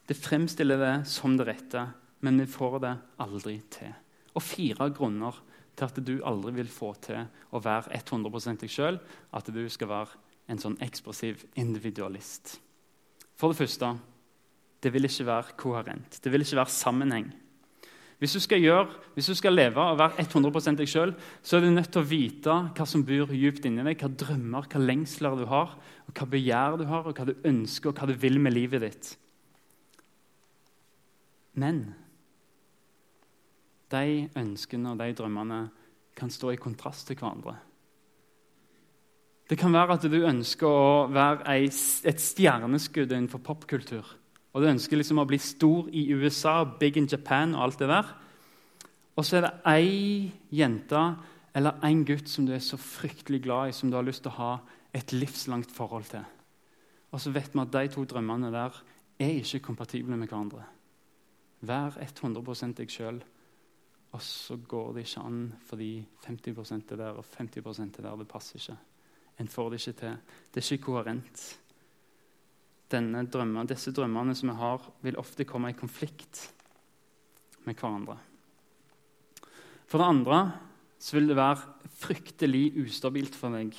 Det 0.06 0.18
fremstiller 0.18 0.80
det 0.82 0.94
som 1.10 1.38
det 1.40 1.48
rette, 1.50 1.88
men 2.22 2.40
vi 2.44 2.48
får 2.52 2.80
det 2.86 2.94
aldri 3.26 3.58
til. 3.74 3.94
Og 4.36 4.46
fire 4.46 4.90
grunner 4.94 5.42
til 5.80 5.88
at 5.88 6.00
du 6.06 6.16
aldri 6.28 6.54
vil 6.60 6.72
få 6.72 6.94
til 7.02 7.26
å 7.56 7.62
være 7.64 7.96
100 8.04 8.60
deg 8.60 8.72
sjøl, 8.72 9.00
at 9.34 9.50
du 9.50 9.64
skal 9.72 9.92
være 9.92 10.26
en 10.50 10.62
sånn 10.62 10.78
ekspressiv 10.84 11.46
individualist. 11.60 12.60
For 13.40 13.52
det 13.52 13.62
første 13.62 13.94
det 14.84 14.94
vil 14.94 15.08
ikke 15.08 15.28
være 15.28 15.56
koherent. 15.60 16.20
Det 16.24 16.32
vil 16.32 16.44
ikke 16.44 16.60
være 16.60 16.72
sammenheng. 16.72 17.30
Hvis 18.20 18.34
du 18.36 18.40
skal, 18.44 18.60
gjøre, 18.60 18.88
hvis 19.16 19.30
du 19.32 19.36
skal 19.36 19.56
leve 19.56 19.80
og 19.80 19.98
være 20.00 20.26
100 20.26 20.76
deg 20.76 20.90
sjøl, 20.92 21.14
så 21.44 21.56
er 21.56 21.64
du 21.64 21.70
nødt 21.72 21.88
til 21.92 22.02
å 22.02 22.08
vite 22.08 22.56
hva 22.76 22.88
som 22.88 23.06
bor 23.08 23.32
djupt 23.32 23.68
inni 23.68 23.86
deg, 23.88 23.96
hva 24.00 24.10
drømmer, 24.12 24.68
hva 24.68 24.82
lengsler 24.84 25.38
du 25.40 25.46
har, 25.48 25.78
og 26.08 26.20
hva 26.20 26.28
begjær 26.28 26.76
du 26.82 26.84
har, 26.90 27.08
og 27.08 27.16
hva 27.16 27.28
du 27.30 27.48
ønsker, 27.48 27.92
og 27.92 28.00
hva 28.00 28.10
du 28.10 28.16
vil 28.20 28.40
med 28.44 28.56
livet 28.58 28.84
ditt. 28.84 29.14
Men 31.60 31.80
de 33.92 34.28
ønskene 34.40 34.92
og 34.92 35.00
de 35.00 35.16
drømmene 35.16 35.62
kan 36.20 36.32
stå 36.32 36.52
i 36.52 36.60
kontrast 36.60 37.08
til 37.08 37.20
hverandre. 37.20 37.56
Det 39.50 39.58
kan 39.58 39.74
være 39.74 39.98
at 39.98 40.06
du 40.06 40.20
ønsker 40.22 40.68
å 40.68 41.08
være 41.10 41.58
et 41.58 42.22
stjerneskudd 42.22 43.10
innenfor 43.10 43.42
popkultur 43.42 44.20
og 44.54 44.64
du 44.64 44.70
ønsker 44.72 44.98
liksom 44.98 45.22
å 45.22 45.28
bli 45.30 45.38
stor 45.42 45.90
i 45.94 46.08
USA, 46.12 46.64
big 46.66 46.98
in 46.98 47.08
Japan 47.10 47.54
og 47.56 47.68
alt 47.68 47.84
det 47.84 47.90
der. 47.92 48.08
Og 49.20 49.26
så 49.26 49.38
er 49.38 49.46
det 49.46 49.54
ei 49.70 50.32
jente 50.56 51.04
eller 51.58 51.82
en 51.86 52.02
gutt 52.08 52.30
som 52.32 52.48
du 52.48 52.54
er 52.56 52.64
så 52.64 52.80
fryktelig 52.80 53.44
glad 53.46 53.70
i, 53.70 53.76
som 53.76 53.92
du 53.92 53.98
har 53.98 54.06
lyst 54.06 54.24
til 54.26 54.34
å 54.34 54.40
ha 54.40 54.52
et 54.96 55.14
livslangt 55.14 55.74
forhold 55.76 56.10
til. 56.10 56.26
Og 57.14 57.22
så 57.22 57.34
vet 57.34 57.54
vi 57.54 57.62
at 57.62 57.74
de 57.74 57.94
to 57.94 58.06
drømmene 58.10 58.52
der 58.54 58.82
er 59.20 59.40
ikke 59.42 59.68
kompatible 59.70 60.18
med 60.18 60.30
hverandre. 60.30 60.66
Vær 61.66 61.98
100 62.00 62.74
deg 62.78 62.94
sjøl, 62.94 63.20
og 64.16 64.22
så 64.26 64.58
går 64.66 64.94
det 64.96 65.06
ikke 65.06 65.26
an 65.28 65.42
fordi 65.70 65.92
50 66.26 66.74
er 66.80 67.02
der 67.04 67.20
og 67.20 67.26
50 67.38 67.84
er 67.86 68.02
der. 68.08 68.16
Det 68.18 68.28
passer 68.30 68.58
ikke. 68.58 68.78
En 69.40 69.48
får 69.48 69.70
det 69.72 69.82
ikke 69.82 70.00
til. 70.02 70.16
Det 70.52 70.62
er 70.62 70.70
ikke 70.74 70.86
koherent 70.90 71.44
drømmen, 72.90 73.68
disse 73.70 73.92
drømmene 73.94 74.34
som 74.36 74.50
vi 74.50 74.56
har, 74.58 74.88
vil 75.06 75.20
ofte 75.22 75.46
komme 75.46 75.70
i 75.70 75.78
konflikt 75.78 76.50
med 77.68 77.78
hverandre. 77.78 78.18
For 79.90 80.02
det 80.02 80.10
andre 80.10 80.40
så 81.00 81.16
vil 81.16 81.30
det 81.30 81.38
være 81.38 81.90
fryktelig 82.00 82.66
ustabilt 82.84 83.36
for 83.38 83.54
deg 83.54 83.78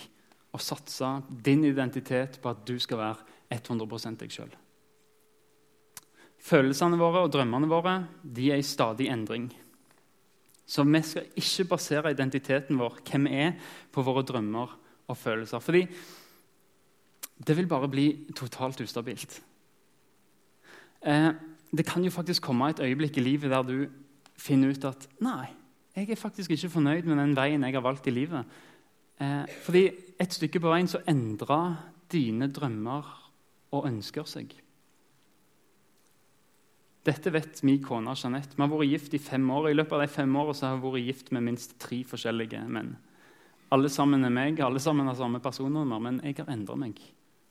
å 0.50 0.58
satse 0.58 1.08
din 1.28 1.64
identitet 1.64 2.40
på 2.42 2.50
at 2.50 2.64
du 2.66 2.78
skal 2.82 2.98
være 2.98 3.38
100 3.50 4.16
deg 4.18 4.32
sjøl. 4.32 4.52
Følelsene 6.40 6.98
våre 6.98 7.26
og 7.26 7.32
drømmene 7.34 7.68
våre 7.68 7.96
de 8.22 8.50
er 8.50 8.62
i 8.62 8.66
stadig 8.66 9.10
endring. 9.12 9.50
Så 10.64 10.86
vi 10.86 11.02
skal 11.02 11.26
ikke 11.36 11.68
basere 11.74 12.12
identiteten 12.14 12.78
vår, 12.78 13.02
hvem 13.04 13.26
vi 13.26 13.42
er, 13.42 13.56
på 13.90 14.04
våre 14.06 14.22
drømmer 14.24 14.78
og 15.10 15.18
følelser. 15.18 15.62
Fordi 15.62 15.84
det 17.46 17.56
vil 17.56 17.68
bare 17.68 17.88
bli 17.88 18.06
totalt 18.36 18.80
ustabilt. 18.84 19.40
Eh, 21.06 21.30
det 21.76 21.86
kan 21.86 22.04
jo 22.04 22.10
faktisk 22.10 22.42
komme 22.42 22.70
et 22.70 22.82
øyeblikk 22.82 23.16
i 23.16 23.24
livet 23.24 23.50
der 23.50 23.62
du 23.62 23.86
finner 24.36 24.72
ut 24.72 24.84
at 24.84 25.08
nei, 25.20 25.46
jeg 25.96 26.10
er 26.10 26.18
faktisk 26.18 26.50
ikke 26.50 26.72
fornøyd 26.76 27.08
med 27.08 27.18
den 27.18 27.36
veien 27.36 27.64
jeg 27.64 27.74
har 27.76 27.84
valgt 27.84 28.06
i 28.06 28.14
livet. 28.14 28.44
Eh, 29.20 29.44
fordi 29.62 29.90
et 30.20 30.32
stykke 30.34 30.60
på 30.60 30.72
veien 30.72 30.88
så 30.88 31.02
endrer 31.08 31.76
dine 32.12 32.50
drømmer 32.52 33.06
og 33.72 33.86
ønsker 33.86 34.26
seg. 34.26 34.54
Dette 37.06 37.32
vet 37.32 37.62
min 37.64 37.80
kone 37.82 38.12
Jeanette. 38.12 38.56
Vi 38.56 38.62
har 38.62 38.68
vært 38.68 38.90
gift 38.90 39.14
i 39.16 39.22
fem 39.22 39.46
år. 39.50 39.70
I 39.70 39.76
løpet 39.78 39.96
av 39.96 40.02
de 40.02 40.08
fem 40.12 40.36
årene 40.36 40.68
har 40.68 40.76
vi 40.76 40.90
vært 40.90 41.06
gift 41.06 41.30
med 41.32 41.46
minst 41.46 41.78
tre 41.80 42.02
forskjellige 42.04 42.60
menn. 42.68 42.96
Alle 43.70 43.88
sammen 43.92 44.26
er 44.26 44.32
meg, 44.34 44.58
alle 44.66 44.80
sammen 44.82 45.06
har 45.06 45.14
samme 45.18 45.38
personnummer, 45.42 46.00
men 46.02 46.18
jeg 46.26 46.40
har 46.40 46.50
endret 46.50 46.80
meg. 46.80 46.98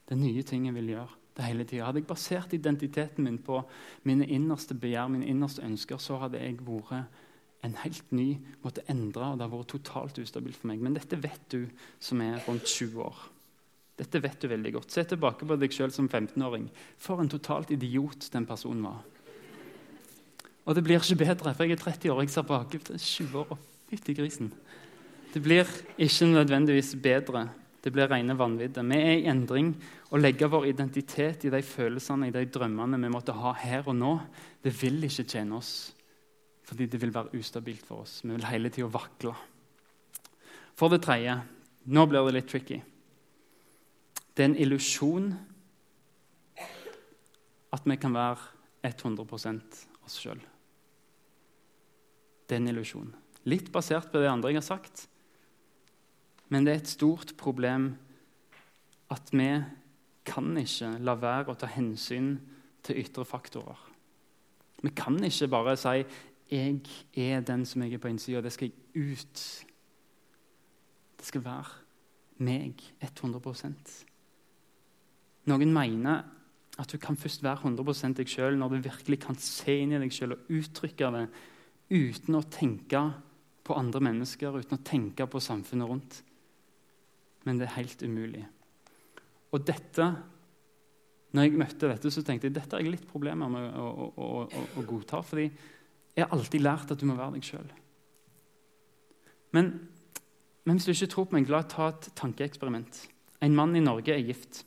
Det 0.04 0.18
er 0.18 0.20
nye 0.20 0.44
ting 0.44 0.68
jeg 0.68 0.76
vil 0.76 0.94
gjøre. 0.96 1.16
det 1.40 1.46
hele 1.46 1.64
tiden. 1.64 1.86
Hadde 1.86 2.02
jeg 2.02 2.08
basert 2.08 2.54
identiteten 2.54 3.24
min 3.24 3.38
på 3.38 3.62
mine 4.04 4.26
innerste 4.28 4.76
begjær, 4.76 5.08
mine 5.08 5.26
innerste 5.26 5.64
ønsker, 5.64 5.98
så 5.98 6.18
hadde 6.20 6.42
jeg 6.42 6.58
vært 6.68 7.06
en 7.64 7.76
helt 7.76 8.12
ny, 8.12 8.38
måtte 8.64 8.84
endre, 8.92 9.24
og 9.24 9.38
det 9.38 9.46
har 9.46 9.54
vært 9.54 9.72
totalt 9.72 10.20
ustabilt 10.20 10.58
for 10.60 10.68
meg. 10.68 10.82
Men 10.84 10.98
dette 10.98 11.16
vet 11.16 11.46
du 11.52 11.70
som 12.00 12.20
er 12.22 12.44
rundt 12.48 12.68
20 12.68 13.00
år. 13.06 13.22
Dette 14.00 14.22
vet 14.24 14.42
du 14.42 14.48
veldig 14.48 14.74
godt. 14.74 14.92
Se 14.92 15.04
tilbake 15.04 15.48
på 15.48 15.58
deg 15.60 15.72
sjøl 15.76 15.92
som 15.92 16.08
15-åring. 16.08 16.70
For 17.00 17.20
en 17.20 17.32
totalt 17.32 17.72
idiot 17.76 18.30
den 18.34 18.48
personen 18.48 18.84
var. 18.84 19.04
Og 20.66 20.76
det 20.76 20.84
blir 20.84 21.00
ikke 21.00 21.20
bedre, 21.24 21.56
for 21.56 21.64
jeg 21.64 21.76
er 21.76 21.84
30 21.84 22.14
år. 22.14 22.22
Jeg 22.24 22.36
ser 22.36 22.48
på 22.48 22.60
20 22.70 23.40
år 23.42 23.56
og 23.56 23.64
fytti 23.90 24.16
grisen. 24.16 24.52
Det 25.34 25.42
blir 25.46 25.68
ikke 25.98 26.26
nødvendigvis 26.26 26.96
bedre. 27.02 27.50
Det 27.84 27.94
blir 27.94 28.10
rene 28.12 28.36
vanviddet. 28.38 28.86
Vi 28.86 28.98
er 28.98 29.20
i 29.20 29.28
endring. 29.30 29.72
Å 30.10 30.18
legge 30.18 30.50
vår 30.50 30.66
identitet 30.72 31.46
i 31.46 31.52
de 31.54 31.62
følelsene 31.62 32.28
i 32.28 32.34
de 32.34 32.42
drømmene 32.50 32.98
vi 32.98 33.12
måtte 33.14 33.36
ha 33.38 33.54
her 33.62 33.86
og 33.88 33.96
nå, 33.96 34.16
det 34.64 34.74
vil 34.82 35.04
ikke 35.06 35.28
tjene 35.30 35.60
oss. 35.60 35.94
Fordi 36.66 36.88
det 36.90 37.00
vil 37.02 37.14
være 37.14 37.38
ustabilt 37.38 37.86
for 37.86 38.04
oss. 38.04 38.20
Vi 38.24 38.34
vil 38.34 38.48
hele 38.50 38.72
tida 38.74 38.90
vakle. 38.90 39.36
For 40.76 40.92
det 40.92 41.04
tredje 41.06 41.40
Nå 41.90 42.04
blir 42.06 42.28
det 42.28 42.34
litt 42.36 42.50
tricky. 42.52 42.76
Det 44.36 44.44
er 44.44 44.50
en 44.50 44.58
illusjon 44.62 45.32
at 47.74 47.88
vi 47.88 47.96
kan 47.98 48.14
være 48.14 48.92
100 48.92 49.24
oss 50.06 50.18
sjøl. 50.20 50.42
Det 52.46 52.58
er 52.58 52.62
en 52.62 52.70
illusjon. 52.74 53.10
Litt 53.50 53.72
basert 53.74 54.12
på 54.12 54.22
det 54.22 54.30
andre 54.30 54.52
jeg 54.52 54.60
har 54.60 54.68
sagt. 54.68 55.08
Men 56.50 56.66
det 56.66 56.74
er 56.74 56.82
et 56.82 56.92
stort 56.92 57.34
problem 57.38 57.92
at 59.14 59.30
vi 59.34 59.50
kan 60.26 60.58
ikke 60.58 60.96
la 61.02 61.16
være 61.18 61.54
å 61.54 61.58
ta 61.58 61.70
hensyn 61.70 62.36
til 62.86 63.02
ytre 63.02 63.26
faktorer. 63.26 63.78
Vi 64.84 64.92
kan 64.96 65.18
ikke 65.24 65.48
bare 65.48 65.78
si 65.78 66.06
'jeg 66.50 66.82
er 67.16 67.42
den 67.42 67.66
som 67.66 67.82
jeg 67.82 67.94
er 67.94 67.98
på 67.98 68.08
innsida', 68.08 68.42
det 68.42 68.54
skal 68.54 68.72
jeg 68.72 69.14
ut. 69.14 69.66
Det 71.18 71.26
skal 71.26 71.44
være 71.44 71.72
meg 72.38 72.74
100% 73.02 74.06
Noen 75.50 75.74
mener 75.74 76.24
at 76.80 76.92
du 76.92 76.98
kan 76.98 77.18
først 77.18 77.44
være 77.44 77.58
100% 77.58 78.14
deg 78.14 78.28
sjøl 78.28 78.58
når 78.58 78.70
du 78.70 78.90
virkelig 78.90 79.20
kan 79.20 79.36
se 79.36 79.80
inn 79.82 79.92
i 79.92 80.00
deg 80.00 80.12
sjøl 80.12 80.36
og 80.36 80.52
uttrykke 80.54 81.12
det 81.12 81.26
uten 81.90 82.36
å 82.36 82.42
tenke 82.42 83.02
på 83.64 83.74
andre 83.74 84.00
mennesker, 84.00 84.56
uten 84.56 84.78
å 84.78 84.84
tenke 84.86 85.28
på 85.28 85.42
samfunnet 85.44 85.90
rundt 85.90 86.24
men 87.48 87.60
det 87.60 87.68
er 87.68 87.78
helt 87.78 88.02
umulig. 88.04 88.44
Og 89.56 89.66
dette, 89.66 90.08
når 91.34 91.46
jeg 91.46 91.60
møtte 91.60 91.90
dette, 91.90 92.12
så 92.14 92.24
tenkte 92.26 92.50
jeg 92.50 92.56
dette 92.58 92.76
har 92.76 92.84
jeg 92.84 92.94
litt 92.94 93.08
problemer 93.10 93.52
med 93.52 93.78
å, 93.80 93.86
å, 93.90 94.10
å, 94.46 94.64
å, 94.78 94.86
godta. 94.88 95.22
fordi 95.26 95.48
jeg 95.48 96.26
har 96.26 96.34
alltid 96.36 96.66
lært 96.66 96.92
at 96.92 97.00
du 97.00 97.08
må 97.10 97.16
være 97.18 97.38
deg 97.38 97.48
sjøl. 97.48 97.70
Men, 99.56 99.72
men, 100.66 100.78
hvis 100.78 100.86
du 100.86 100.94
ikke 100.94 101.14
tror 101.14 101.30
på 101.30 101.38
meg, 101.38 101.50
la 101.50 101.64
oss 101.64 101.72
ta 101.72 101.88
et 101.94 102.10
tankeeksperiment. 102.20 103.06
En 103.42 103.56
mann 103.56 103.78
i 103.78 103.82
Norge 103.82 104.14
er 104.14 104.22
gift. 104.22 104.64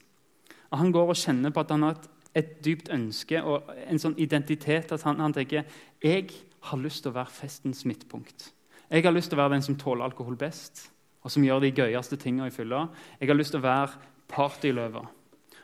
Og 0.72 0.80
Han 0.80 0.94
går 0.94 1.12
og 1.12 1.20
kjenner 1.20 1.52
på 1.52 1.62
at 1.62 1.70
han 1.70 1.84
har 1.86 1.98
et, 1.98 2.08
et 2.40 2.54
dypt 2.64 2.88
ønske 2.94 3.42
og 3.44 3.68
en 3.84 4.00
sånn 4.00 4.16
identitet 4.18 4.94
at 4.96 5.04
han, 5.04 5.20
han 5.20 5.34
tenker 5.36 5.68
jeg 6.02 6.32
har 6.62 6.80
lyst 6.80 7.04
til 7.04 7.12
å 7.12 7.18
være 7.18 7.34
festens 7.34 7.84
midtpunkt. 7.84 8.48
Jeg 8.88 9.04
har 9.04 9.14
lyst 9.14 9.30
til 9.30 9.38
å 9.38 9.42
være 9.42 9.58
den 9.58 9.66
som 9.66 9.76
tåler 9.78 10.08
alkohol 10.08 10.38
best 10.40 10.86
og 11.22 11.30
som 11.30 11.44
gjør 11.46 11.62
de 11.62 11.72
gøyeste 11.74 12.18
tingene 12.20 12.50
i 12.50 12.54
fylla. 12.54 12.86
Jeg 13.20 13.30
har 13.30 13.38
lyst 13.38 13.54
til 13.54 13.62
å 13.62 13.66
være 13.66 14.00
partyløve. 14.32 15.04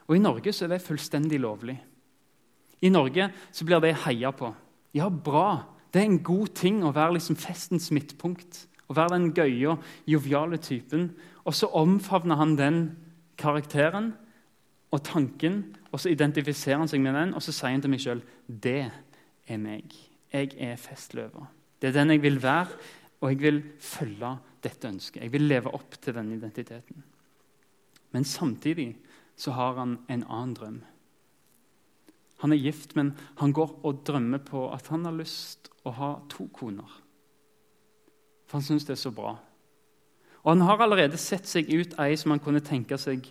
Og 0.09 0.17
I 0.17 0.23
Norge 0.23 0.55
så 0.55 0.67
er 0.67 0.75
det 0.75 0.85
fullstendig 0.85 1.41
lovlig. 1.43 1.77
I 2.81 2.93
Norge 2.95 3.29
så 3.51 3.67
blir 3.67 3.83
det 3.83 3.97
heia 4.05 4.31
på. 4.33 4.53
Ja, 4.97 5.09
bra. 5.11 5.67
Det 5.93 6.01
er 6.01 6.09
en 6.09 6.23
god 6.25 6.55
ting 6.57 6.81
å 6.85 6.95
være 6.95 7.17
liksom 7.17 7.37
festens 7.41 7.91
midtpunkt. 7.95 8.65
Å 8.89 8.97
være 8.97 9.17
den 9.17 9.33
gøye, 9.37 9.77
joviale 10.09 10.61
typen. 10.63 11.11
Og 11.45 11.57
så 11.57 11.69
omfavner 11.77 12.39
han 12.41 12.57
den 12.57 12.81
karakteren 13.39 14.13
og 14.95 15.03
tanken, 15.05 15.63
og 15.93 16.01
så 16.01 16.13
identifiserer 16.13 16.81
han 16.81 16.91
seg 16.91 17.03
med 17.05 17.17
den, 17.17 17.35
og 17.37 17.45
så 17.45 17.53
sier 17.53 17.75
han 17.75 17.83
til 17.85 17.93
meg 17.93 18.03
sjøl 18.03 18.23
det 18.49 18.89
er 19.49 19.61
meg. 19.61 19.93
Jeg 20.33 20.55
er 20.61 20.81
festløva. 20.81 21.47
Det 21.81 21.91
er 21.91 21.99
den 22.01 22.15
jeg 22.15 22.23
vil 22.25 22.41
være, 22.43 22.79
og 23.21 23.33
jeg 23.33 23.41
vil 23.43 23.61
følge 23.81 24.33
dette 24.65 24.89
ønsket. 24.89 25.23
Jeg 25.23 25.33
vil 25.33 25.49
leve 25.49 25.73
opp 25.75 25.97
til 26.01 26.17
denne 26.17 26.37
identiteten. 26.37 27.03
Men 28.15 28.25
samtidig 28.25 28.97
så 29.39 29.55
har 29.57 29.77
han 29.79 29.99
en 30.09 30.25
annen 30.25 30.55
drøm. 30.55 30.79
Han 32.39 32.55
er 32.55 32.63
gift, 32.63 32.95
men 32.97 33.13
han 33.39 33.53
går 33.53 33.81
og 33.87 34.03
drømmer 34.07 34.39
på 34.39 34.69
at 34.73 34.89
han 34.93 35.05
har 35.05 35.17
lyst 35.17 35.71
å 35.87 35.93
ha 35.95 36.11
to 36.31 36.47
koner. 36.55 36.89
For 38.47 38.59
han 38.59 38.67
syns 38.67 38.87
det 38.87 38.95
er 38.95 39.03
så 39.03 39.13
bra. 39.15 39.35
Og 40.45 40.53
han 40.53 40.63
har 40.65 40.81
allerede 40.81 41.19
sett 41.21 41.49
seg 41.51 41.69
ut 41.69 41.97
ei 42.01 42.15
som 42.17 42.33
han 42.33 42.43
kunne 42.43 42.65
tenke 42.65 42.99
seg 42.99 43.27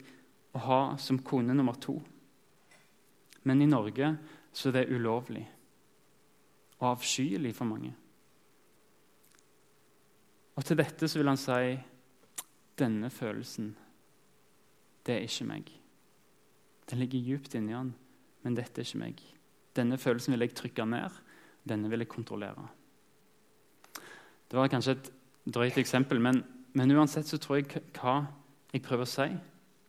å 0.53 0.63
ha 0.67 0.81
som 1.01 1.19
kone 1.23 1.55
nummer 1.55 1.79
to. 1.81 1.95
Men 3.47 3.63
i 3.63 3.69
Norge 3.69 4.11
så 4.51 4.69
er 4.69 4.81
det 4.81 4.89
ulovlig 4.91 5.45
og 6.77 6.91
avskyelig 6.91 7.55
for 7.57 7.69
mange. 7.69 7.93
Og 10.57 10.65
til 10.65 10.79
dette 10.79 11.07
så 11.07 11.19
vil 11.19 11.29
han 11.29 11.39
si 11.39 11.77
denne 12.77 13.09
følelsen, 13.13 13.71
det 15.05 15.15
er 15.15 15.25
ikke 15.25 15.47
meg. 15.47 15.69
Den 16.89 17.01
ligger 17.01 17.23
djupt 17.23 17.55
inni 17.57 17.75
han, 17.75 17.93
men 18.43 18.57
dette 18.57 18.81
er 18.81 18.87
ikke 18.87 19.01
meg. 19.01 19.21
Denne 19.77 19.99
følelsen 20.01 20.33
vil 20.33 20.45
jeg 20.47 20.55
trykke 20.57 20.85
ned, 20.89 21.21
denne 21.67 21.89
vil 21.91 22.03
jeg 22.03 22.11
kontrollere. 22.11 22.65
Det 24.47 24.57
var 24.57 24.71
kanskje 24.71 24.95
et 24.95 25.11
drøyt 25.53 25.77
eksempel, 25.77 26.19
men, 26.23 26.41
men 26.73 26.95
uansett 26.95 27.27
så 27.27 27.39
tror 27.41 27.59
jeg 27.59 27.83
hva 27.99 28.21
jeg 28.73 28.83
prøver 28.85 29.05
å 29.05 29.11
si. 29.11 29.27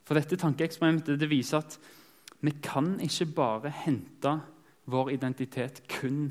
For 0.09 0.19
dette 0.19 0.39
tankeeksperimentet 0.41 1.21
det 1.21 1.31
viser 1.31 1.63
at 1.63 1.79
vi 2.41 2.55
kan 2.63 2.97
ikke 3.03 3.27
bare 3.35 3.73
hente 3.85 4.37
vår 4.89 5.13
identitet 5.17 5.83
kun 5.91 6.31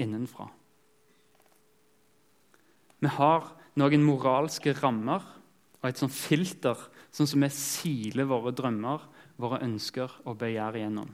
innenfra. 0.00 0.48
Vi 2.98 3.10
har 3.14 3.50
noen 3.78 4.04
moralske 4.04 4.74
rammer 4.78 5.24
og 5.78 5.86
et 5.88 6.00
sånt 6.00 6.14
filter, 6.14 6.78
sånn 7.14 7.30
som 7.30 7.44
vi 7.44 7.50
siler 7.54 8.28
våre 8.28 8.52
drømmer, 8.56 9.04
våre 9.38 9.62
ønsker 9.64 10.20
og 10.26 10.38
begjær 10.40 10.78
igjennom. 10.80 11.10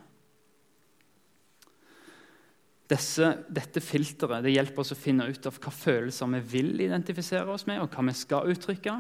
Desse, 2.88 3.30
dette 3.49 3.80
filteret 3.80 4.44
det 4.44 4.52
hjelper 4.52 4.83
oss 4.85 4.92
å 4.92 4.99
finne 4.99 5.26
ut 5.28 5.47
av 5.49 5.56
hva 5.56 5.73
følelser 5.73 6.28
vi 6.37 6.40
vil 6.52 6.73
identifisere 6.85 7.49
oss 7.52 7.64
med, 7.68 7.80
og 7.80 7.92
hva 7.92 8.04
vi 8.09 8.16
skal 8.16 8.50
uttrykke, 8.52 8.97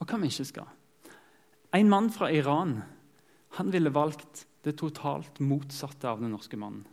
og 0.00 0.08
hva 0.08 0.20
vi 0.22 0.30
ikke 0.32 0.48
skal. 0.48 0.70
En 1.76 1.90
mann 1.90 2.08
fra 2.12 2.30
Iran 2.32 2.78
han 3.58 3.72
ville 3.72 3.92
valgt 3.92 4.46
det 4.64 4.76
totalt 4.80 5.40
motsatte 5.44 6.08
av 6.08 6.22
den 6.22 6.32
norske 6.32 6.56
mannen. 6.60 6.86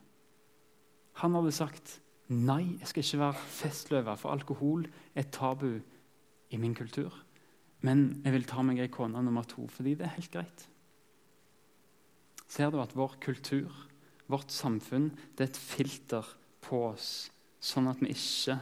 Han 1.24 1.36
hadde 1.38 1.56
sagt 1.56 2.00
Nei, 2.34 2.78
jeg 2.80 2.90
skal 2.90 3.04
ikke 3.04 3.22
være 3.22 3.42
festløve, 3.54 4.16
for 4.18 4.34
alkohol 4.34 4.88
er 5.14 5.28
tabu 5.30 5.76
i 6.50 6.58
min 6.58 6.74
kultur. 6.74 7.14
Men 7.86 8.22
jeg 8.26 8.34
vil 8.34 8.48
ta 8.50 8.64
meg 8.66 8.82
ei 8.82 8.90
kone 8.90 9.22
nummer 9.22 9.46
to, 9.46 9.68
fordi 9.70 9.94
det 10.00 10.08
er 10.08 10.16
helt 10.16 10.32
greit. 10.34 10.66
Ser 12.50 12.72
du 12.74 12.80
at 12.82 12.96
vår 12.98 13.18
kultur, 13.22 13.70
vårt 14.32 14.54
samfunn, 14.54 15.12
det 15.38 15.46
er 15.46 15.52
et 15.52 15.62
filter 15.62 16.26
på 16.66 16.82
oss, 16.88 17.30
sånn 17.62 17.92
at 17.92 18.02
vi 18.02 18.10
ikke 18.16 18.58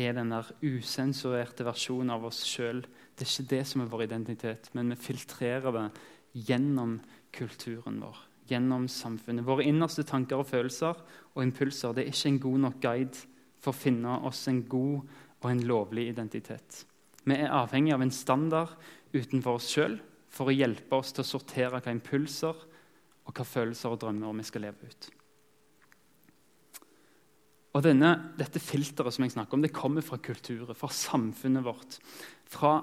er 0.00 0.16
den 0.16 0.32
der 0.32 0.48
usensurerte 0.64 1.66
versjonen 1.68 2.14
av 2.14 2.24
oss 2.24 2.40
sjøl. 2.48 2.80
Det 3.12 3.26
er 3.26 3.32
ikke 3.34 3.50
det 3.52 3.62
som 3.68 3.84
er 3.84 3.92
vår 3.92 4.06
identitet, 4.08 4.72
men 4.72 4.94
vi 4.94 5.00
filtrerer 5.10 5.76
det 5.76 5.88
gjennom 6.48 7.00
kulturen 7.36 8.00
vår 8.00 8.28
gjennom 8.50 8.88
samfunnet. 8.90 9.46
Våre 9.46 9.66
innerste 9.68 10.04
tanker 10.06 10.40
og 10.40 10.48
følelser 10.50 10.98
og 11.32 11.42
impulser 11.44 11.94
det 11.94 12.06
er 12.06 12.14
ikke 12.14 12.32
en 12.32 12.40
god 12.46 12.64
nok 12.66 12.80
guide 12.82 13.26
for 13.62 13.72
å 13.72 13.78
finne 13.78 14.16
oss 14.28 14.46
en 14.50 14.64
god 14.68 15.06
og 15.42 15.48
en 15.50 15.64
lovlig 15.66 16.08
identitet. 16.10 16.82
Vi 17.22 17.38
er 17.38 17.54
avhengig 17.54 17.94
av 17.94 18.02
en 18.02 18.14
standard 18.14 18.74
utenfor 19.14 19.58
oss 19.58 19.70
sjøl 19.70 19.98
for 20.32 20.48
å 20.48 20.54
hjelpe 20.54 20.98
oss 20.98 21.12
til 21.14 21.22
å 21.24 21.28
sortere 21.28 21.80
hva 21.82 21.94
impulser 21.94 22.62
og 23.22 23.34
hva 23.36 23.46
følelser 23.46 23.92
og 23.92 24.00
drømmer 24.02 24.40
vi 24.40 24.46
skal 24.48 24.66
leve 24.66 24.88
ut. 24.88 25.10
Og 27.72 27.84
denne, 27.86 28.10
Dette 28.36 28.60
filteret 28.60 29.14
som 29.14 29.24
jeg 29.24 29.32
snakker 29.36 29.56
om, 29.56 29.62
det 29.64 29.72
kommer 29.72 30.04
fra 30.04 30.18
kulturen, 30.20 30.76
fra 30.76 30.90
samfunnet 30.92 31.64
vårt. 31.64 31.96
Fra 32.52 32.80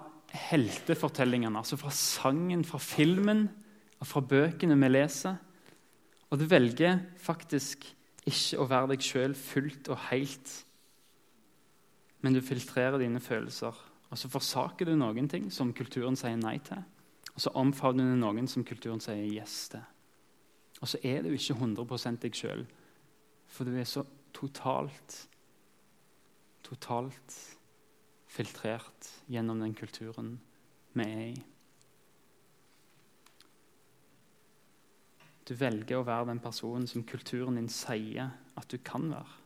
heltefortellingene, 0.49 1.59
altså 1.61 1.77
fra 1.77 1.91
sangen, 1.93 2.63
fra 2.65 2.79
filmen 2.81 3.47
og 3.99 4.07
fra 4.09 4.23
bøkene 4.25 4.77
vi 4.79 4.89
leser. 4.89 5.37
Og 6.29 6.39
du 6.39 6.45
velger 6.49 6.99
faktisk 7.17 7.87
ikke 8.29 8.59
å 8.61 8.67
være 8.69 8.91
deg 8.93 9.05
sjøl 9.05 9.35
fullt 9.37 9.89
og 9.89 10.01
helt, 10.09 10.51
men 12.21 12.35
du 12.35 12.41
filtrerer 12.43 12.99
dine 13.01 13.21
følelser. 13.23 13.77
Og 14.09 14.17
så 14.17 14.29
forsaker 14.29 14.89
du 14.89 14.95
noen 14.97 15.29
ting 15.29 15.47
som 15.53 15.73
kulturen 15.73 16.17
sier 16.19 16.37
nei 16.37 16.57
til, 16.65 16.81
og 17.33 17.41
så 17.41 17.53
omfavner 17.57 18.09
du 18.09 18.19
noen 18.19 18.49
som 18.49 18.65
kulturen 18.67 19.01
sier 19.01 19.25
yes 19.25 19.69
til. 19.73 19.85
Og 20.79 20.89
så 20.89 20.99
er 21.03 21.23
du 21.25 21.31
ikke 21.33 21.57
100% 21.57 22.21
deg 22.23 22.37
sjøl, 22.37 22.65
for 23.49 23.65
du 23.65 23.77
er 23.77 23.89
så 23.89 24.05
totalt 24.35 25.25
Totalt 26.69 27.35
filtrert 28.29 29.07
gjennom 29.31 29.61
den 29.63 29.71
kulturen 29.73 30.35
vi 30.93 31.05
er 31.07 31.21
i. 31.31 31.37
Du 35.49 35.55
velger 35.57 35.97
å 35.97 36.05
være 36.05 36.27
den 36.29 36.41
personen 36.43 36.85
som 36.85 37.01
kulturen 37.09 37.55
din 37.57 37.71
sier 37.73 38.29
at 38.53 38.67
du 38.69 38.77
kan 38.85 39.07
være. 39.09 39.37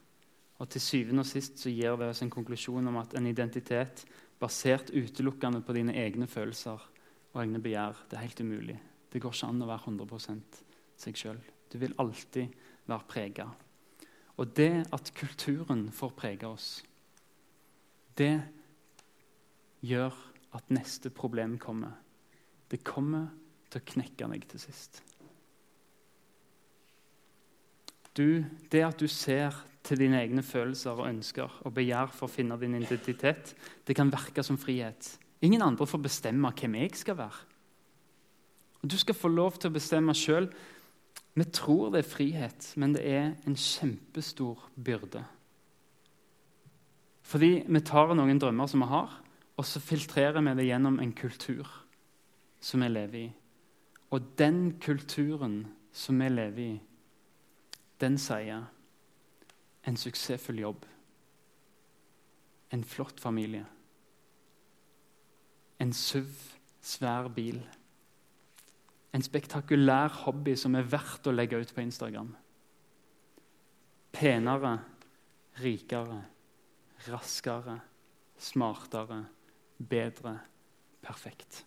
Og 0.59 0.67
Til 0.69 0.83
syvende 0.83 1.23
og 1.23 1.27
sist 1.27 1.61
så 1.63 1.71
gir 1.71 1.95
det 1.99 2.09
oss 2.11 2.21
en 2.23 2.31
konklusjon 2.31 2.87
om 2.91 2.97
at 2.99 3.15
en 3.15 3.27
identitet 3.27 4.03
basert 4.39 4.91
utelukkende 4.91 5.61
på 5.63 5.75
dine 5.75 5.95
egne 5.95 6.27
følelser 6.27 6.83
og 7.33 7.39
egne 7.39 7.61
begjær, 7.63 8.03
det 8.09 8.17
er 8.17 8.25
helt 8.25 8.43
umulig. 8.43 8.75
Det 9.11 9.21
går 9.23 9.31
ikke 9.31 9.49
an 9.49 9.63
å 9.63 9.69
være 9.69 9.93
100 9.93 10.41
seg 10.99 11.19
sjøl. 11.19 11.39
Du 11.71 11.79
vil 11.81 11.95
alltid 12.01 12.51
være 12.89 13.07
prega. 13.07 13.47
Og 14.37 14.51
det 14.57 14.83
at 14.91 15.13
kulturen 15.15 15.87
får 15.93 16.13
prege 16.19 16.49
oss, 16.49 16.67
det 18.17 18.43
gjør 19.81 20.19
at 20.53 20.69
neste 20.73 21.09
problem 21.13 21.57
kommer. 21.61 21.95
Det 22.69 22.83
kommer 22.83 23.31
til 23.71 23.81
å 23.81 23.89
knekke 23.93 24.29
deg 24.35 24.45
til 24.51 24.61
sist. 24.67 25.01
Du, 28.17 28.43
det 28.71 28.83
at 28.85 28.99
du 28.99 29.07
ser 29.07 29.55
til 29.83 29.99
dine 29.99 30.21
egne 30.21 30.43
følelser 30.45 30.95
og 30.95 31.09
ønsker 31.09 31.59
og 31.65 31.73
begjær 31.75 32.13
for 32.13 32.29
å 32.29 32.31
finne 32.31 32.57
din 32.61 32.77
identitet, 32.77 33.55
det 33.87 33.95
kan 33.97 34.11
virke 34.13 34.43
som 34.45 34.57
frihet. 34.57 35.17
Ingen 35.43 35.63
andre 35.65 35.87
får 35.87 36.03
bestemme 36.05 36.53
hvem 36.55 36.77
jeg 36.79 36.95
skal 36.95 37.17
være. 37.19 37.41
Og 38.83 38.91
Du 38.91 38.97
skal 38.97 39.15
få 39.15 39.27
lov 39.27 39.57
til 39.57 39.71
å 39.71 39.73
bestemme 39.73 40.15
sjøl. 40.15 40.49
Vi 41.33 41.43
tror 41.43 41.91
det 41.91 42.03
er 42.03 42.09
frihet, 42.09 42.73
men 42.75 42.93
det 42.93 43.03
er 43.07 43.31
en 43.47 43.55
kjempestor 43.55 44.69
byrde. 44.75 45.23
Fordi 47.23 47.63
vi 47.67 47.81
tar 47.81 48.13
noen 48.13 48.39
drømmer 48.39 48.67
som 48.67 48.83
vi 48.83 48.91
har, 48.91 49.13
og 49.57 49.65
så 49.65 49.79
filtrerer 49.79 50.43
vi 50.43 50.55
det 50.59 50.67
gjennom 50.67 50.99
en 50.99 51.13
kultur 51.15 51.67
som 52.63 52.83
vi 52.83 52.89
lever 52.91 53.19
i. 53.19 53.29
Og 54.11 54.33
den 54.37 54.75
kulturen 54.83 55.63
som 55.91 56.19
vi 56.19 56.29
lever 56.29 56.63
i, 56.63 56.73
den 58.03 58.17
sier 58.19 58.65
en 59.87 59.99
suksessfull 59.99 60.59
jobb, 60.63 60.85
en 62.73 62.83
flott 62.87 63.21
familie, 63.21 63.65
en 65.79 65.93
SUV, 65.93 66.33
svær 66.83 67.29
bil, 67.31 67.61
en 69.13 69.23
spektakulær 69.23 70.23
hobby 70.23 70.55
som 70.59 70.75
er 70.75 70.87
verdt 70.89 71.27
å 71.29 71.35
legge 71.35 71.59
ut 71.61 71.73
på 71.75 71.83
Instagram. 71.83 72.31
Penere, 74.13 74.73
rikere, 75.61 76.19
raskere, 77.07 77.77
smartere, 78.41 79.21
bedre, 79.77 80.37
perfekt. 81.03 81.63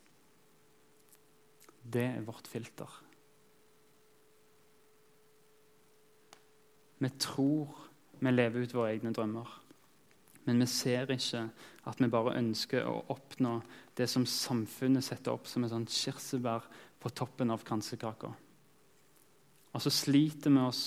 Det 1.86 2.08
er 2.16 2.26
vårt 2.26 2.48
filter. 2.50 3.05
Vi 6.98 7.10
tror 7.20 7.72
vi 8.18 8.32
lever 8.32 8.64
ut 8.64 8.74
våre 8.74 8.94
egne 8.94 9.12
drømmer. 9.14 9.48
Men 10.46 10.62
vi 10.62 10.68
ser 10.70 11.10
ikke 11.10 11.42
at 11.90 12.00
vi 12.00 12.08
bare 12.10 12.36
ønsker 12.38 12.86
å 12.86 13.02
oppnå 13.12 13.58
det 13.98 14.06
som 14.10 14.26
samfunnet 14.30 15.04
setter 15.04 15.34
opp 15.34 15.48
som 15.50 15.66
et 15.66 15.72
sånt 15.72 15.92
kirsebær 15.92 16.68
på 17.02 17.10
toppen 17.10 17.50
av 17.50 17.64
kransekaka. 17.66 18.30
Og 19.74 19.82
så 19.82 19.92
sliter 19.92 20.54
vi 20.54 20.62
oss 20.62 20.84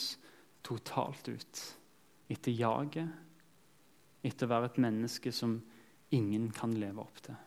totalt 0.66 1.28
ut 1.30 1.66
etter 2.30 2.56
jaget, 2.56 3.12
etter 4.26 4.48
å 4.48 4.54
være 4.54 4.72
et 4.72 4.82
menneske 4.82 5.34
som 5.36 5.60
ingen 6.16 6.50
kan 6.56 6.74
leve 6.80 7.04
opp 7.04 7.22
til. 7.26 7.38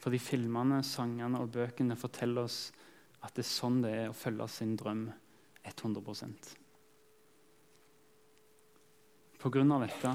Fordi 0.00 0.20
filmene, 0.22 0.80
sangene 0.86 1.42
og 1.42 1.52
bøkene 1.52 1.98
forteller 1.98 2.48
oss 2.48 2.70
at 3.20 3.34
det 3.36 3.44
er 3.44 3.50
sånn 3.50 3.82
det 3.84 3.92
er 3.92 4.08
å 4.08 4.16
følge 4.16 4.48
sin 4.48 4.78
drøm 4.80 5.08
100 5.66 6.00
Pga. 9.40 9.78
dette 9.80 10.10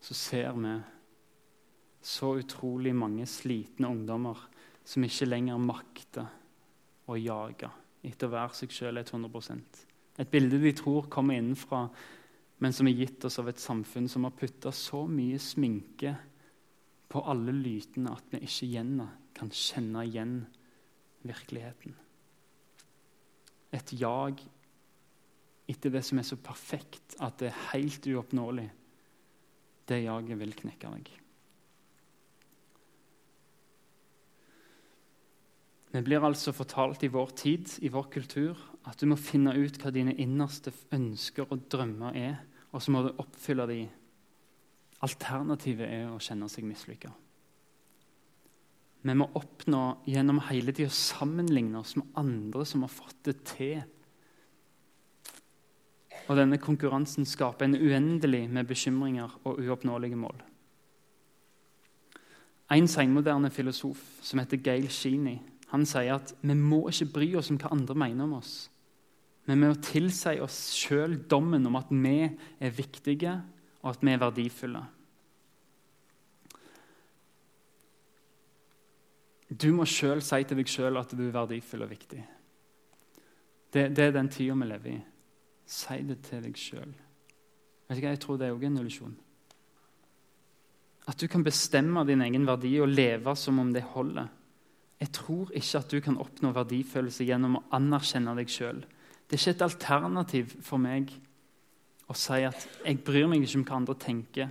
så 0.00 0.14
ser 0.14 0.52
vi 0.58 0.72
så 2.02 2.32
utrolig 2.40 2.94
mange 2.96 3.26
slitne 3.30 3.86
ungdommer 3.86 4.40
som 4.82 5.04
ikke 5.06 5.28
lenger 5.28 5.60
makter 5.62 6.26
å 7.06 7.18
jage 7.20 7.70
etter 8.02 8.26
å 8.26 8.32
være 8.32 8.58
seg 8.58 8.74
sjøl 8.74 8.98
100% 9.04 9.84
Et 10.18 10.30
bilde 10.32 10.58
de 10.58 10.72
tror 10.76 11.06
kommer 11.12 11.38
innenfra, 11.38 11.84
men 12.58 12.74
som 12.74 12.88
er 12.90 12.98
gitt 12.98 13.24
oss 13.24 13.38
av 13.38 13.48
et 13.48 13.62
samfunn 13.62 14.08
som 14.10 14.26
har 14.26 14.34
putta 14.36 14.72
så 14.74 15.04
mye 15.08 15.38
sminke 15.38 16.16
på 17.10 17.22
alle 17.22 17.54
lytene 17.54 18.12
at 18.12 18.34
vi 18.34 18.42
ikke 18.44 18.66
igjen 18.66 18.96
kan 19.36 19.52
kjenne 19.54 20.04
igjen 20.08 20.34
virkeligheten. 21.22 21.94
Et 23.72 23.92
jag 24.00 24.42
etter 25.70 25.92
det 25.94 26.02
som 26.06 26.20
er 26.20 26.26
så 26.26 26.38
perfekt 26.42 27.16
at 27.22 27.38
det 27.40 27.50
er 27.50 27.64
helt 27.70 28.06
uoppnåelig. 28.10 28.68
Det 29.88 30.02
jaget 30.04 30.38
vil 30.40 30.54
knekke 30.58 30.92
deg. 30.96 31.10
Vi 35.90 36.02
blir 36.06 36.22
altså 36.22 36.52
fortalt 36.54 37.02
i 37.02 37.10
vår 37.10 37.32
tid, 37.34 37.72
i 37.82 37.90
vår 37.90 38.06
kultur, 38.14 38.58
at 38.86 39.00
du 39.00 39.08
må 39.10 39.16
finne 39.18 39.56
ut 39.58 39.80
hva 39.82 39.90
dine 39.94 40.14
innerste 40.22 40.70
ønsker 40.94 41.50
og 41.50 41.66
drømmer 41.72 42.14
er, 42.14 42.36
og 42.70 42.82
så 42.82 42.94
må 42.94 43.02
du 43.02 43.10
oppfylle 43.18 43.66
de. 43.66 43.80
Alternativet 45.02 45.88
er 45.88 46.06
å 46.12 46.20
kjenne 46.22 46.46
seg 46.52 46.68
mislykka. 46.68 47.10
Vi 49.00 49.16
må 49.16 49.26
oppnå 49.34 49.82
gjennom 50.12 50.42
hele 50.50 50.74
tida 50.76 50.92
å 50.92 50.94
sammenligne 50.94 51.80
oss 51.80 51.96
med 51.96 52.10
andre 52.20 52.66
som 52.68 52.84
har 52.84 52.92
fått 52.92 53.22
det 53.26 53.38
til. 53.48 53.80
Og 56.30 56.38
denne 56.38 56.60
konkurransen 56.62 57.26
skaper 57.26 57.66
en 57.66 57.74
uendelig 57.74 58.44
med 58.50 58.68
bekymringer 58.70 59.32
og 59.42 59.58
uoppnåelige 59.58 60.18
mål. 60.18 60.38
En 62.70 62.86
senmoderne 62.86 63.50
filosof 63.50 63.98
som 64.22 64.38
heter 64.38 64.62
Gail 64.62 64.86
Sheeny, 64.94 65.40
han 65.72 65.86
sier 65.86 66.20
at 66.20 66.30
vi 66.42 66.54
må 66.54 66.84
ikke 66.90 67.08
bry 67.16 67.28
oss 67.38 67.50
om 67.50 67.58
hva 67.58 67.72
andre 67.74 67.98
mener 67.98 68.28
om 68.28 68.36
oss. 68.38 68.54
Men 69.46 69.58
vi 69.58 69.72
må 69.72 69.82
tilsi 69.82 70.36
oss 70.42 70.60
sjøl 70.78 71.16
dommen 71.30 71.66
om 71.66 71.78
at 71.80 71.90
vi 71.90 72.16
er 72.22 72.74
viktige, 72.76 73.34
og 73.82 73.94
at 73.94 74.02
vi 74.04 74.14
er 74.14 74.22
verdifulle. 74.22 74.86
Du 79.50 79.72
må 79.74 79.82
sjøl 79.88 80.22
si 80.22 80.44
til 80.46 80.60
deg 80.60 80.70
sjøl 80.70 81.00
at 81.00 81.10
du 81.10 81.24
er 81.26 81.34
verdifull 81.34 81.82
og 81.82 81.90
viktig. 81.90 82.20
Det, 83.74 83.88
det 83.96 84.04
er 84.04 84.14
den 84.14 84.30
tida 84.30 84.54
vi 84.54 84.68
lever 84.70 84.92
i. 84.94 85.00
Si 85.70 86.00
det 86.02 86.18
til 86.26 86.42
deg 86.42 86.58
sjøl. 86.58 86.92
Jeg 87.90 88.18
tror 88.22 88.38
det 88.38 88.48
er 88.48 88.54
òg 88.54 88.64
en 88.66 88.78
illusjon. 88.80 89.14
At 91.10 91.18
du 91.18 91.26
kan 91.30 91.44
bestemme 91.46 92.04
din 92.06 92.22
egen 92.22 92.46
verdi 92.46 92.76
og 92.82 92.90
leve 92.90 93.34
som 93.38 93.58
om 93.58 93.72
det 93.74 93.82
holder. 93.94 94.28
Jeg 95.00 95.12
tror 95.16 95.50
ikke 95.56 95.78
at 95.78 95.90
du 95.90 96.00
kan 96.04 96.18
oppnå 96.20 96.52
verdifølelse 96.54 97.24
gjennom 97.24 97.56
å 97.58 97.64
anerkjenne 97.74 98.34
deg 98.36 98.50
sjøl. 98.52 98.82
Det 99.26 99.38
er 99.38 99.40
ikke 99.40 99.56
et 99.56 99.66
alternativ 99.66 100.54
for 100.66 100.82
meg 100.82 101.14
å 102.10 102.16
si 102.18 102.42
at 102.44 102.66
jeg 102.84 103.00
bryr 103.06 103.30
meg 103.30 103.46
ikke 103.46 103.62
om 103.62 103.66
hva 103.68 103.78
andre 103.78 103.96
tenker. 104.02 104.50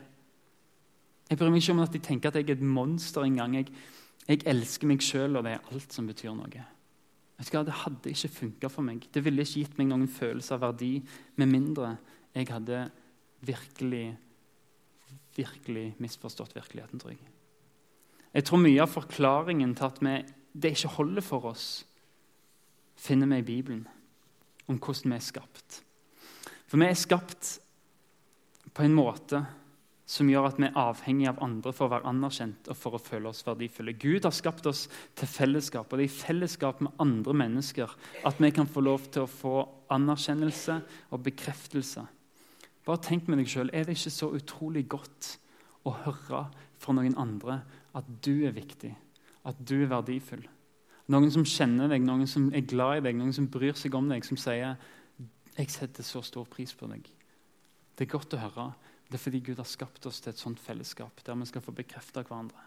Jeg 1.30 1.38
bryr 1.38 1.52
meg 1.54 1.62
ikke 1.62 1.76
om 1.76 1.84
at 1.84 1.94
de 1.94 2.02
tenker 2.02 2.32
at 2.32 2.40
jeg 2.40 2.48
er 2.48 2.58
et 2.58 2.66
monster 2.66 3.28
engang. 3.28 3.60
Jeg, 3.60 3.70
jeg 4.26 4.44
elsker 4.48 4.90
meg 4.90 5.04
sjøl, 5.06 5.36
og 5.38 5.46
det 5.46 5.58
er 5.58 5.72
alt 5.72 5.94
som 5.94 6.08
betyr 6.10 6.34
noe. 6.34 6.66
Vet 7.40 7.50
du 7.50 7.56
hva, 7.56 7.64
Det 7.64 7.82
hadde 7.86 8.12
ikke 8.12 8.36
funka 8.36 8.70
for 8.70 8.84
meg. 8.84 9.06
Det 9.14 9.24
ville 9.24 9.46
ikke 9.46 9.64
gitt 9.64 9.78
meg 9.80 9.90
noen 9.90 10.10
følelse 10.12 10.58
av 10.58 10.66
verdi 10.68 10.98
med 11.40 11.52
mindre 11.52 11.98
jeg 12.36 12.50
hadde 12.52 12.84
virkelig, 13.42 14.18
virkelig 15.36 15.86
misforstått 15.98 16.54
virkeligheten, 16.56 17.00
tror 17.02 17.16
jeg. 17.16 17.24
Jeg 18.34 18.46
tror 18.46 18.62
mye 18.62 18.84
av 18.84 18.92
forklaringen 18.92 19.74
til 19.76 19.88
at 19.88 20.02
vi 20.06 20.18
det 20.60 20.74
ikke 20.76 20.92
holder 20.98 21.26
for 21.26 21.50
oss, 21.50 21.86
finner 23.00 23.30
vi 23.32 23.40
i 23.40 23.48
Bibelen 23.48 23.88
om 24.70 24.78
hvordan 24.78 25.14
vi 25.14 25.18
er 25.18 25.26
skapt. 25.26 25.80
For 26.70 26.78
vi 26.78 26.90
er 26.90 26.98
skapt 27.00 27.56
på 28.76 28.86
en 28.86 28.94
måte 28.94 29.42
som 30.10 30.30
gjør 30.30 30.48
at 30.50 30.58
vi 30.58 30.66
er 30.66 30.78
avhengige 30.80 31.30
av 31.30 31.42
andre 31.46 31.74
for 31.76 31.86
å 31.86 31.94
være 31.94 32.10
anerkjent 32.10 32.70
og 32.72 32.78
for 32.78 32.98
å 32.98 33.02
føle 33.02 33.30
oss 33.30 33.44
verdifulle. 33.46 33.94
Gud 33.94 34.26
har 34.26 34.34
skapt 34.34 34.66
oss 34.70 34.88
til 35.18 35.30
fellesskap, 35.30 35.86
og 35.86 36.00
det 36.00 36.08
er 36.08 36.10
i 36.10 36.16
fellesskap 36.16 36.82
med 36.82 36.96
andre 37.04 37.36
mennesker 37.44 37.94
at 38.26 38.42
vi 38.42 38.50
kan 38.56 38.70
få 38.70 38.82
lov 38.82 39.06
til 39.14 39.28
å 39.28 39.30
få 39.30 39.58
anerkjennelse 39.94 40.80
og 41.14 41.28
bekreftelse. 41.28 42.08
Bare 42.90 43.06
tenk 43.06 43.30
med 43.30 43.38
deg 43.44 43.52
sjøl, 43.52 43.70
er 43.70 43.86
det 43.86 44.00
ikke 44.00 44.16
så 44.18 44.32
utrolig 44.34 44.88
godt 44.90 45.36
å 45.86 45.94
høre 46.08 46.48
fra 46.80 46.98
noen 46.98 47.14
andre 47.22 47.62
at 47.94 48.10
du 48.26 48.34
er 48.48 48.58
viktig? 48.58 48.96
at 49.48 49.60
du 49.66 49.78
er 49.82 49.92
verdifull. 49.92 50.44
Noen 51.10 51.32
som 51.34 51.46
kjenner 51.48 51.90
deg, 51.90 52.04
noen 52.06 52.28
som 52.30 52.50
er 52.54 52.68
glad 52.70 53.00
i 53.00 53.06
deg, 53.08 53.18
noen 53.18 53.34
som 53.36 53.50
bryr 53.50 53.78
seg 53.78 53.96
om 53.98 54.10
deg, 54.12 54.26
som 54.26 54.38
sier 54.38 54.78
'Jeg 55.58 55.70
setter 55.70 56.04
så 56.04 56.22
stor 56.22 56.46
pris 56.46 56.74
på 56.74 56.88
deg'. 56.88 57.10
Det 57.98 58.08
er 58.08 58.18
godt 58.18 58.34
å 58.34 58.38
høre. 58.38 58.74
Det 59.10 59.18
er 59.18 59.24
fordi 59.24 59.42
Gud 59.42 59.58
har 59.58 59.68
skapt 59.68 60.06
oss 60.06 60.22
til 60.22 60.34
et 60.34 60.42
sånt 60.42 60.60
fellesskap 60.62 61.24
der 61.26 61.38
vi 61.40 61.48
skal 61.50 61.64
få 61.66 61.74
bekrefta 61.74 62.22
hverandre. 62.22 62.62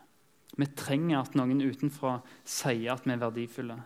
Vi 0.58 0.66
trenger 0.76 1.22
at 1.22 1.36
noen 1.38 1.62
utenfra 1.62 2.18
sier 2.44 2.92
at 2.92 3.06
vi 3.06 3.14
er 3.14 3.22
verdifulle. 3.22 3.78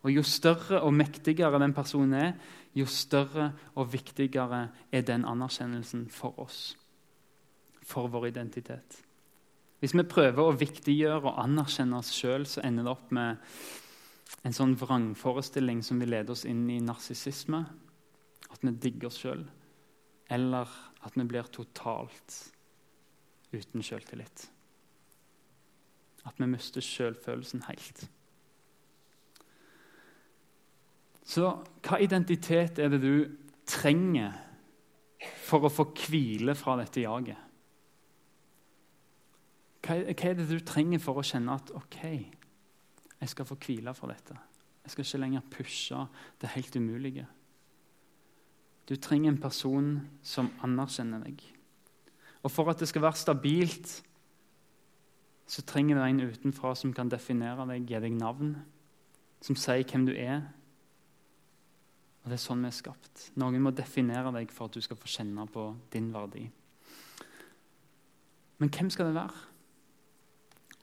Og 0.00 0.14
Jo 0.14 0.22
større 0.24 0.80
og 0.80 0.94
mektigere 0.96 1.60
den 1.60 1.74
personen 1.76 2.14
er, 2.16 2.32
jo 2.74 2.86
større 2.88 3.50
og 3.76 3.92
viktigere 3.92 4.68
er 4.90 5.04
den 5.04 5.26
anerkjennelsen 5.28 6.08
for 6.08 6.40
oss, 6.40 6.78
for 7.84 8.08
vår 8.08 8.30
identitet. 8.30 9.02
Hvis 9.80 9.94
vi 9.96 10.04
prøver 10.08 10.40
å 10.44 10.56
viktiggjøre 10.56 11.20
og 11.28 11.38
anerkjenne 11.44 12.00
oss 12.00 12.14
sjøl, 12.16 12.46
så 12.48 12.64
ender 12.64 12.84
det 12.84 12.92
opp 12.92 13.12
med 13.12 13.40
en 14.44 14.56
sånn 14.56 14.74
vrangforestilling 14.80 15.82
som 15.84 16.00
vil 16.00 16.12
lede 16.14 16.32
oss 16.32 16.46
inn 16.48 16.66
i 16.72 16.80
narsissisme. 16.84 17.60
At 18.50 18.64
vi 18.64 18.72
digger 18.72 19.08
oss 19.08 19.20
sjøl. 19.20 19.44
Eller 20.32 20.68
at 21.06 21.16
vi 21.16 21.26
blir 21.28 21.48
totalt 21.52 22.38
uten 23.52 23.84
sjøltillit. 23.84 24.46
At 26.28 26.40
vi 26.40 26.48
mister 26.50 26.84
sjølfølelsen 26.84 27.64
helt. 27.68 28.04
Så 31.24 31.46
hva 31.86 32.00
identitet 32.02 32.80
er 32.82 32.90
det 32.92 33.00
du 33.02 33.14
trenger 33.68 34.34
for 35.46 35.66
å 35.66 35.72
få 35.72 35.86
hvile 35.94 36.56
fra 36.58 36.76
dette 36.80 37.04
jaget? 37.04 37.38
Hva, 39.80 39.96
er 39.96 40.36
det 40.36 40.48
du 40.50 40.58
trenger 40.66 41.00
for 41.02 41.20
å 41.20 41.24
kjenne 41.24 41.56
at 41.56 41.72
OK, 41.76 42.00
jeg 43.20 43.32
skal 43.32 43.48
få 43.48 43.56
hvile 43.62 43.94
fra 43.96 44.10
dette? 44.12 44.36
Jeg 44.84 44.92
skal 44.92 45.06
ikke 45.06 45.22
lenger 45.22 45.52
pushe 45.54 46.02
det 46.40 46.52
helt 46.56 46.76
umulige. 46.76 47.26
Du 48.90 48.96
trenger 48.98 49.30
en 49.30 49.38
person 49.38 49.90
som 50.26 50.50
anerkjenner 50.66 51.22
deg. 51.22 51.42
Og 52.42 52.50
for 52.50 52.70
at 52.72 52.80
det 52.82 52.88
skal 52.90 53.04
være 53.04 53.20
stabilt, 53.20 53.92
så 55.50 55.62
trenger 55.66 55.98
du 55.98 56.02
en 56.02 56.24
utenfra 56.32 56.74
som 56.74 56.94
kan 56.94 57.10
definere 57.10 57.68
deg, 57.70 57.86
gi 57.86 58.00
deg 58.02 58.16
navn, 58.18 58.56
som 59.42 59.58
sier 59.58 59.86
hvem 59.86 60.08
du 60.08 60.12
er. 60.14 60.42
Og 62.24 62.32
Det 62.32 62.36
er 62.36 62.42
sånn 62.42 62.66
vi 62.66 62.70
er 62.70 62.76
skapt. 62.76 63.28
Noen 63.38 63.62
må 63.62 63.70
definere 63.70 64.32
deg 64.34 64.50
for 64.54 64.66
at 64.66 64.74
du 64.74 64.82
skal 64.84 64.98
få 64.98 65.08
kjenne 65.10 65.46
på 65.50 65.68
din 65.94 66.10
verdi. 66.14 66.48
Men 68.60 68.74
hvem 68.74 68.90
skal 68.90 69.08
det 69.08 69.16
være? 69.16 69.46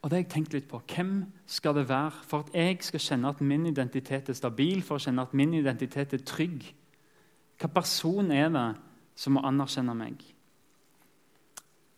Og 0.02 0.10
det 0.10 0.16
har 0.16 0.24
jeg 0.24 0.32
tenkt 0.32 0.54
litt 0.56 0.68
på. 0.72 0.80
Hvem 0.88 1.14
skal 1.46 1.76
det 1.76 1.90
være 1.90 2.24
for 2.24 2.46
at 2.46 2.56
jeg 2.56 2.80
skal 2.86 3.04
kjenne 3.04 3.36
at 3.36 3.42
min 3.44 3.66
identitet 3.68 4.30
er 4.30 4.38
stabil, 4.38 4.82
for 4.86 4.96
å 4.96 5.04
kjenne 5.04 5.26
at 5.28 5.36
min 5.36 5.54
identitet 5.58 6.16
er 6.16 6.24
trygg? 6.24 6.64
Hva 7.58 7.70
person 7.74 8.32
er 8.32 8.50
det 8.54 8.68
som 9.18 9.38
må 9.38 9.44
anerkjenne 9.48 9.96
meg? 9.98 10.22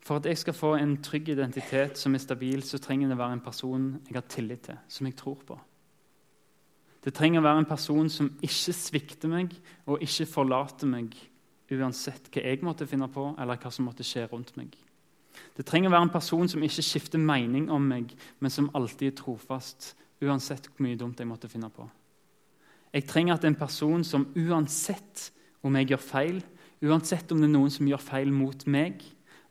For 0.05 0.17
at 0.17 0.25
jeg 0.25 0.39
skal 0.41 0.55
få 0.57 0.73
en 0.79 0.95
trygg 1.03 1.33
identitet 1.35 1.99
som 1.99 2.15
er 2.15 2.23
stabil, 2.23 2.63
så 2.63 2.79
trenger 2.81 3.11
det 3.11 3.19
være 3.19 3.37
en 3.37 3.43
person 3.45 3.89
jeg 4.07 4.15
har 4.15 4.29
tillit 4.31 4.63
til, 4.65 4.79
som 4.87 5.05
jeg 5.05 5.17
tror 5.19 5.41
på. 5.45 5.57
Det 7.03 7.13
trenger 7.15 7.39
å 7.39 7.45
være 7.45 7.63
en 7.63 7.69
person 7.69 8.09
som 8.11 8.31
ikke 8.43 8.73
svikter 8.75 9.31
meg 9.31 9.53
og 9.85 10.01
ikke 10.03 10.27
forlater 10.27 10.89
meg 10.89 11.13
uansett 11.69 12.31
hva 12.33 12.43
jeg 12.43 12.63
måtte 12.65 12.87
finne 12.89 13.07
på, 13.11 13.29
eller 13.37 13.59
hva 13.61 13.71
som 13.71 13.85
måtte 13.87 14.05
skje 14.07 14.25
rundt 14.31 14.55
meg. 14.57 14.73
Det 15.55 15.65
trenger 15.67 15.91
å 15.91 15.93
være 15.93 16.07
en 16.07 16.15
person 16.15 16.49
som 16.49 16.63
ikke 16.65 16.83
skifter 16.83 17.21
mening 17.21 17.69
om 17.71 17.85
meg, 17.85 18.11
men 18.39 18.51
som 18.51 18.71
alltid 18.75 19.11
er 19.11 19.17
trofast, 19.19 19.93
uansett 20.23 20.67
hvor 20.67 20.87
mye 20.87 20.97
dumt 20.99 21.19
jeg 21.21 21.29
måtte 21.29 21.51
finne 21.51 21.69
på. 21.71 21.85
Jeg 22.93 23.05
trenger 23.07 23.37
at 23.37 23.45
en 23.45 23.55
person 23.59 24.03
som 24.03 24.25
uansett 24.33 25.29
om 25.65 25.75
jeg 25.75 25.89
gjør 25.91 26.03
feil, 26.03 26.41
uansett 26.85 27.31
om 27.31 27.41
det 27.41 27.49
er 27.49 27.55
noen 27.55 27.73
som 27.73 27.87
gjør 27.89 28.03
feil 28.03 28.31
mot 28.33 28.65
meg, 28.71 29.01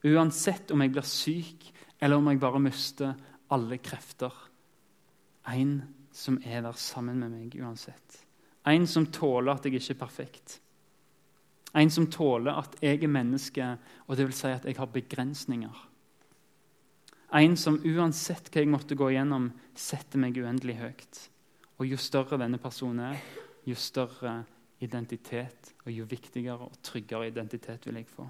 uansett 0.06 0.70
om 0.72 0.84
jeg 0.84 0.94
blir 0.94 1.08
syk, 1.08 1.68
eller 2.00 2.20
om 2.20 2.30
jeg 2.30 2.40
bare 2.40 2.62
mister 2.62 3.16
alle 3.50 3.80
krefter 3.82 4.32
En 5.48 5.80
som 6.12 6.36
er 6.44 6.62
der 6.62 6.76
sammen 6.76 7.18
med 7.18 7.30
meg 7.32 7.54
uansett. 7.56 8.18
En 8.68 8.86
som 8.86 9.06
tåler 9.06 9.54
at 9.54 9.64
jeg 9.64 9.78
ikke 9.78 9.94
er 9.94 10.00
perfekt. 10.02 10.58
En 11.74 11.90
som 11.90 12.08
tåler 12.10 12.52
at 12.52 12.76
jeg 12.82 13.02
er 13.02 13.12
menneske, 13.12 13.68
og 14.06 14.16
det 14.16 14.26
vil 14.26 14.36
si 14.36 14.50
at 14.52 14.66
jeg 14.68 14.76
har 14.76 14.90
begrensninger. 14.92 15.78
En 17.38 17.56
som 17.60 17.78
uansett 17.84 18.48
hva 18.52 18.62
jeg 18.62 18.70
måtte 18.72 18.96
gå 18.96 19.10
igjennom, 19.12 19.50
setter 19.76 20.20
meg 20.20 20.36
uendelig 20.36 20.78
høyt. 20.80 21.20
Og 21.78 21.86
jo 21.86 21.98
større 22.00 22.40
denne 22.40 22.60
personen 22.60 23.12
er, 23.12 23.18
jo 23.68 23.76
større 23.76 24.42
identitet 24.80 25.74
og 25.88 25.96
jo 25.96 26.06
viktigere 26.08 26.68
og 26.68 26.78
tryggere 26.84 27.30
identitet 27.30 27.88
vil 27.88 28.00
jeg 28.00 28.10
få. 28.10 28.28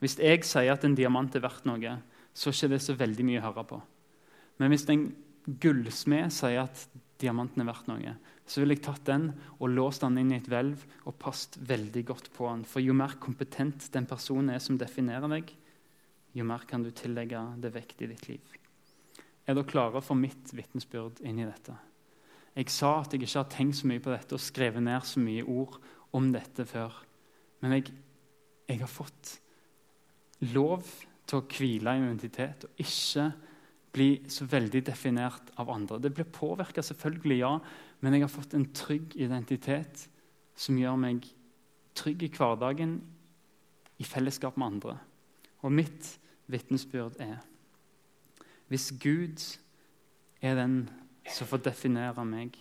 Hvis 0.00 0.18
jeg 0.20 0.44
sier 0.44 0.74
at 0.74 0.84
en 0.84 0.96
diamant 0.96 1.34
er 1.36 1.44
verdt 1.44 1.68
noe, 1.68 1.98
så 2.36 2.50
er 2.50 2.56
ikke 2.56 2.72
det 2.74 2.82
så 2.84 2.96
veldig 2.96 3.26
mye 3.28 3.40
å 3.40 3.46
høre 3.46 3.64
på. 3.68 3.80
Men 4.60 4.72
hvis 4.72 4.86
en 4.92 5.06
gullsmed 5.46 6.32
sier 6.34 6.64
at 6.64 6.86
diamanten 7.20 7.62
er 7.62 7.68
verdt 7.70 7.88
noe, 7.88 8.16
så 8.46 8.60
ville 8.60 8.76
jeg 8.76 8.84
tatt 8.86 9.06
den 9.08 9.30
og 9.56 9.72
låst 9.72 10.04
den 10.04 10.20
inn 10.20 10.34
i 10.34 10.38
et 10.38 10.50
hvelv 10.50 10.84
og 11.08 11.16
passet 11.20 11.56
veldig 11.66 12.04
godt 12.12 12.30
på 12.36 12.48
den. 12.50 12.66
For 12.68 12.84
jo 12.84 12.94
mer 12.96 13.16
kompetent 13.22 13.88
den 13.94 14.08
personen 14.08 14.52
er 14.54 14.62
som 14.62 14.78
definerer 14.78 15.28
deg, 15.32 15.50
jo 16.36 16.44
mer 16.44 16.66
kan 16.68 16.84
du 16.84 16.92
tillegge 16.92 17.40
det 17.62 17.72
vekt 17.74 18.04
i 18.04 18.10
ditt 18.12 18.28
liv. 18.28 18.56
Er 19.46 19.56
dere 19.56 19.68
klare 19.68 20.02
for 20.04 20.18
mitt 20.18 20.52
vitnesbyrd 20.54 21.22
inn 21.24 21.40
i 21.40 21.48
dette? 21.48 21.74
Jeg 22.56 22.72
sa 22.72 22.94
at 23.02 23.12
jeg 23.12 23.24
ikke 23.24 23.38
har 23.42 23.50
tenkt 23.52 23.78
så 23.80 23.88
mye 23.88 24.02
på 24.02 24.12
dette 24.12 24.36
og 24.36 24.42
skrevet 24.42 24.84
ned 24.84 25.04
så 25.04 25.20
mye 25.20 25.44
ord 25.44 25.76
om 26.16 26.30
dette 26.34 26.66
før. 26.68 26.94
Men 27.62 27.76
jeg, 27.76 27.92
jeg 28.68 28.80
har 28.82 28.90
fått 28.90 29.36
lov 30.52 30.84
til 31.26 31.40
å 31.40 31.46
hvile 31.48 31.96
i 31.96 32.02
identitet 32.04 32.66
og 32.68 32.82
ikke 32.82 33.30
bli 33.96 34.10
så 34.28 34.44
veldig 34.48 34.82
definert 34.84 35.50
av 35.60 35.70
andre. 35.72 35.98
Det 36.02 36.12
blir 36.14 36.28
påvirka, 36.28 36.84
selvfølgelig, 36.84 37.38
ja, 37.40 37.54
men 38.04 38.14
jeg 38.16 38.26
har 38.26 38.32
fått 38.32 38.54
en 38.54 38.68
trygg 38.76 39.16
identitet 39.16 40.04
som 40.56 40.76
gjør 40.76 40.98
meg 41.00 41.24
trygg 41.96 42.26
i 42.26 42.32
hverdagen, 42.32 42.98
i 43.96 44.04
fellesskap 44.04 44.58
med 44.60 44.74
andre. 44.74 44.98
Og 45.64 45.72
mitt 45.72 46.10
vitnesbyrd 46.52 47.16
er 47.24 47.38
hvis 48.68 48.90
Gud 48.98 49.40
er 50.42 50.56
den 50.58 50.88
som 51.30 51.46
får 51.46 51.62
definere 51.68 52.24
meg, 52.26 52.56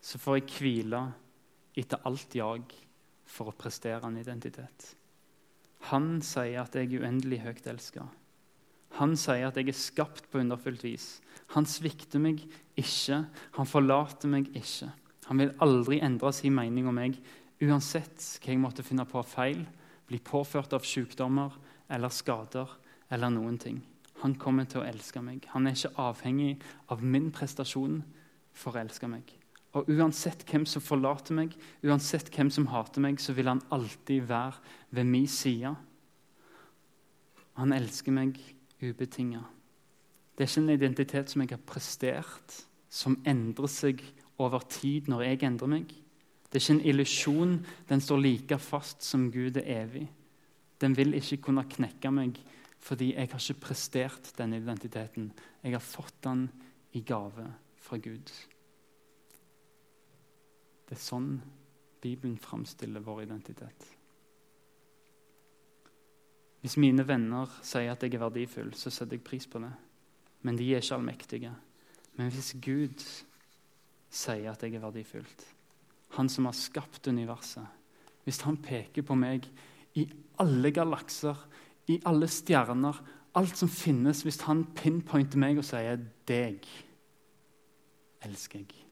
så 0.00 0.20
får 0.20 0.38
jeg 0.38 0.50
hvile 0.58 1.00
etter 1.78 2.02
alt 2.08 2.34
jag 2.34 2.72
for 3.30 3.50
å 3.50 3.56
prestere 3.56 4.06
en 4.06 4.18
identitet. 4.20 4.94
Han 5.90 6.18
sier 6.24 6.60
at 6.62 6.74
jeg 6.76 6.90
er 6.90 7.04
uendelig 7.04 7.40
høyt 7.44 7.68
elska. 7.70 8.06
Han 8.98 9.14
sier 9.18 9.48
at 9.48 9.58
jeg 9.58 9.70
er 9.70 9.78
skapt 9.78 10.26
på 10.30 10.40
underfullt 10.42 10.82
vis. 10.84 11.20
Han 11.54 11.66
svikter 11.68 12.20
meg 12.22 12.42
ikke. 12.78 13.22
Han 13.56 13.68
forlater 13.68 14.30
meg 14.30 14.50
ikke. 14.58 14.90
Han 15.30 15.40
vil 15.40 15.54
aldri 15.62 16.00
endre 16.02 16.32
sin 16.34 16.56
mening 16.56 16.88
om 16.90 16.96
meg, 16.98 17.14
uansett 17.62 18.18
hva 18.42 18.50
jeg 18.50 18.60
måtte 18.60 18.84
finne 18.84 19.06
på 19.06 19.20
av 19.20 19.28
feil, 19.30 19.62
bli 20.10 20.18
påført 20.26 20.74
av 20.74 20.86
sykdommer 20.86 21.54
eller 21.90 22.10
skader 22.10 22.72
eller 23.14 23.30
noen 23.30 23.58
ting. 23.62 23.78
Han 24.24 24.34
kommer 24.36 24.66
til 24.68 24.82
å 24.82 24.88
elske 24.88 25.22
meg. 25.24 25.46
Han 25.54 25.68
er 25.68 25.76
ikke 25.76 25.94
avhengig 26.02 26.56
av 26.92 27.04
min 27.04 27.30
prestasjon 27.32 28.00
for 28.52 28.74
å 28.74 28.82
elske 28.82 29.08
meg. 29.08 29.30
Og 29.78 29.86
uansett 29.92 30.42
hvem 30.50 30.64
som 30.66 30.82
forlater 30.82 31.36
meg, 31.36 31.54
uansett 31.86 32.30
hvem 32.34 32.50
som 32.50 32.66
hater 32.72 33.02
meg, 33.04 33.20
så 33.22 33.34
vil 33.36 33.50
han 33.52 33.62
alltid 33.70 34.26
være 34.26 34.58
ved 34.90 35.06
min 35.06 35.28
side. 35.30 35.74
Han 37.60 37.74
elsker 37.76 38.14
meg 38.14 38.40
ubetinga. 38.82 39.44
Det 40.34 40.46
er 40.46 40.50
ikke 40.50 40.64
en 40.64 40.74
identitet 40.74 41.30
som 41.30 41.44
jeg 41.44 41.52
har 41.52 41.64
prestert, 41.68 42.54
som 42.90 43.18
endrer 43.28 43.70
seg 43.70 44.02
over 44.40 44.64
tid 44.72 45.10
når 45.12 45.26
jeg 45.26 45.42
endrer 45.46 45.70
meg. 45.70 45.90
Det 46.50 46.58
er 46.58 46.64
ikke 46.64 46.78
en 46.78 46.88
illusjon. 46.90 47.52
Den 47.86 48.02
står 48.02 48.22
like 48.24 48.58
fast 48.58 49.04
som 49.06 49.28
Gud 49.30 49.60
er 49.60 49.68
evig. 49.84 50.08
Den 50.80 50.96
vil 50.96 51.14
ikke 51.14 51.44
kunne 51.46 51.68
knekke 51.68 52.10
meg 52.14 52.40
fordi 52.80 53.10
jeg 53.12 53.28
har 53.28 53.42
ikke 53.44 53.66
prestert 53.66 54.30
den 54.38 54.54
identiteten. 54.56 55.26
Jeg 55.60 55.74
har 55.76 55.84
fått 55.84 56.16
den 56.24 56.46
i 56.96 57.02
gave 57.04 57.44
fra 57.76 57.98
Gud. 58.00 58.32
Det 60.90 60.98
er 60.98 61.02
sånn 61.06 61.32
Bibelen 62.02 62.34
framstiller 62.40 63.02
vår 63.04 63.22
identitet. 63.28 63.84
Hvis 66.60 66.74
mine 66.82 67.04
venner 67.06 67.48
sier 67.64 67.92
at 67.92 68.02
jeg 68.02 68.16
er 68.16 68.24
verdifull, 68.24 68.72
så 68.74 68.90
setter 68.90 69.16
jeg 69.16 69.24
pris 69.24 69.46
på 69.48 69.62
det. 69.62 69.70
Men 70.42 70.58
de 70.58 70.66
er 70.74 70.82
ikke 70.82 70.96
allmektige. 70.98 71.52
Men 72.18 72.32
hvis 72.34 72.56
Gud 72.60 73.04
sier 74.10 74.50
at 74.50 74.64
jeg 74.66 74.74
er 74.74 74.82
verdifullt, 74.82 75.46
han 76.18 76.28
som 76.28 76.48
har 76.50 76.56
skapt 76.58 77.06
universet 77.06 77.78
Hvis 78.26 78.42
han 78.42 78.56
peker 78.60 79.04
på 79.06 79.14
meg 79.14 79.46
i 79.94 80.02
alle 80.42 80.72
galakser, 80.74 81.38
i 81.86 82.00
alle 82.04 82.26
stjerner, 82.28 82.98
alt 83.38 83.56
som 83.56 83.70
finnes 83.70 84.24
Hvis 84.26 84.42
han 84.48 84.64
pinpointer 84.74 85.38
meg 85.38 85.58
og 85.62 85.64
sier 85.64 86.02
'deg 86.26 86.66
elsker 88.20 88.58
jeg', 88.58 88.84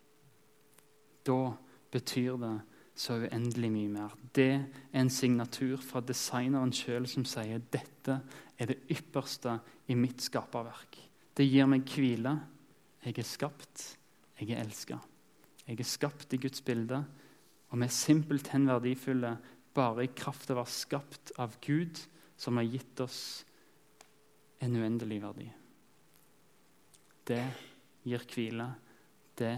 da 1.26 1.52
betyr 1.92 2.36
det 2.40 2.54
så 2.98 3.14
uendelig 3.22 3.70
mye 3.70 3.90
mer. 3.92 4.14
Det 4.34 4.50
er 4.58 5.00
en 5.00 5.10
signatur 5.12 5.78
fra 5.82 6.02
designeren 6.02 6.72
sjøl 6.74 7.06
som 7.10 7.26
sier 7.28 7.62
dette 7.70 8.18
er 8.58 8.70
det 8.72 8.80
ypperste 8.90 9.58
i 9.88 9.96
mitt 9.98 10.24
skaperverk. 10.24 10.98
Det 11.38 11.46
gir 11.46 11.68
meg 11.70 11.86
hvile. 11.86 12.34
Jeg 13.04 13.20
er 13.22 13.28
skapt, 13.28 13.84
jeg 14.40 14.50
er 14.50 14.64
elska. 14.64 14.98
Jeg 15.68 15.78
er 15.78 15.86
skapt 15.86 16.34
i 16.34 16.40
Guds 16.42 16.64
bilde, 16.64 16.98
og 17.68 17.78
vi 17.78 17.86
er 17.86 17.94
simpelthen 17.94 18.66
verdifulle 18.66 19.36
bare 19.76 20.08
i 20.08 20.10
kraft 20.16 20.50
av 20.50 20.56
å 20.56 20.62
være 20.64 20.74
skapt 20.74 21.32
av 21.38 21.54
Gud, 21.62 22.00
som 22.38 22.58
har 22.58 22.66
gitt 22.66 23.00
oss 23.04 23.20
en 24.64 24.74
uendelig 24.80 25.20
verdi. 25.22 25.46
Det 27.28 27.42
gir 28.08 28.26
hvile. 28.32 28.68
Det 29.38 29.54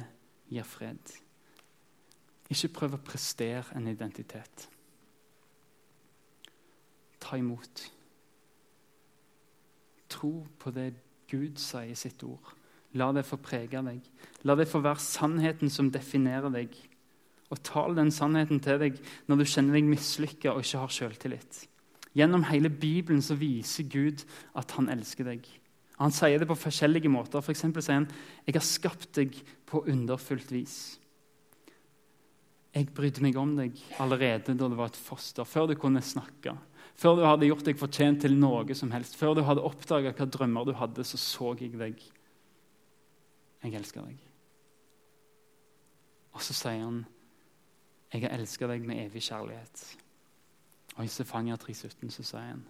gir 0.53 0.67
fred. 0.67 1.13
Ikke 2.51 2.73
prøv 2.81 2.97
å 2.97 3.05
prestere 3.05 3.77
en 3.79 3.87
identitet. 3.91 4.67
Ta 7.23 7.39
imot. 7.39 7.85
Tro 10.11 10.33
på 10.59 10.73
det 10.75 10.93
Gud 11.31 11.61
sier 11.63 11.93
i 11.93 11.99
sitt 11.99 12.25
ord. 12.27 12.57
La 12.99 13.13
det 13.15 13.23
få 13.27 13.39
prege 13.39 13.83
deg. 13.87 14.01
La 14.43 14.57
det 14.59 14.67
få 14.69 14.81
være 14.83 15.03
sannheten 15.05 15.71
som 15.71 15.93
definerer 15.95 16.51
deg. 16.51 16.75
Og 17.51 17.63
tal 17.67 17.95
den 17.99 18.11
sannheten 18.15 18.63
til 18.63 18.81
deg 18.83 18.99
når 19.31 19.41
du 19.43 19.47
kjenner 19.47 19.79
deg 19.79 19.91
mislykka 19.91 20.55
og 20.55 20.65
ikke 20.65 20.83
har 20.83 20.95
selvtillit. 20.95 21.65
Gjennom 22.19 22.43
hele 22.49 22.71
Bibelen 22.71 23.23
så 23.23 23.37
viser 23.39 23.87
Gud 23.91 24.25
at 24.59 24.75
han 24.75 24.91
elsker 24.91 25.29
deg. 25.31 25.47
Han 26.01 26.15
sier 26.15 26.41
det 26.41 26.49
på 26.51 26.59
forskjellige 26.59 27.13
måter. 27.13 27.45
For 27.45 27.55
sier 27.55 27.95
han 27.95 28.09
jeg 28.47 28.57
har 28.57 28.67
skapt 28.67 29.13
deg 29.21 29.37
på 29.71 29.85
underfullt 29.87 30.51
vis. 30.51 31.00
Jeg 32.75 32.93
brydde 32.95 33.23
meg 33.25 33.37
om 33.41 33.57
deg 33.59 33.79
allerede 33.99 34.55
da 34.55 34.69
du 34.71 34.77
var 34.79 34.93
et 34.93 34.99
foster, 34.99 35.45
før 35.45 35.67
du 35.71 35.75
kunne 35.75 36.03
snakke. 36.03 36.55
Før 36.95 37.17
du 37.19 37.25
hadde 37.27 37.49
gjort 37.49 37.67
deg 37.67 37.79
fortjent 37.81 38.23
til 38.23 38.37
noe 38.39 38.77
som 38.79 38.93
helst, 38.95 39.17
før 39.19 39.35
du 39.35 39.43
hadde 39.47 39.65
oppdaga 39.65 40.13
hvilke 40.13 40.29
drømmer 40.31 40.69
du 40.69 40.75
hadde, 40.79 41.05
så 41.07 41.19
så 41.19 41.55
jeg 41.59 41.75
deg. 41.81 42.03
Jeg 43.65 43.75
elsker 43.75 44.07
deg. 44.07 44.21
Og 46.33 46.43
så 46.43 46.55
sier 46.55 46.85
han, 46.85 47.07
'Jeg 48.13 48.23
har 48.23 48.39
elska 48.39 48.67
deg 48.67 48.83
med 48.87 49.07
evig 49.07 49.23
kjærlighet'. 49.23 49.97
Og 50.97 51.05
I 51.05 51.09
Stefania 51.09 51.57
3,17 51.57 52.11
så 52.11 52.23
sier 52.23 52.41
han, 52.41 52.67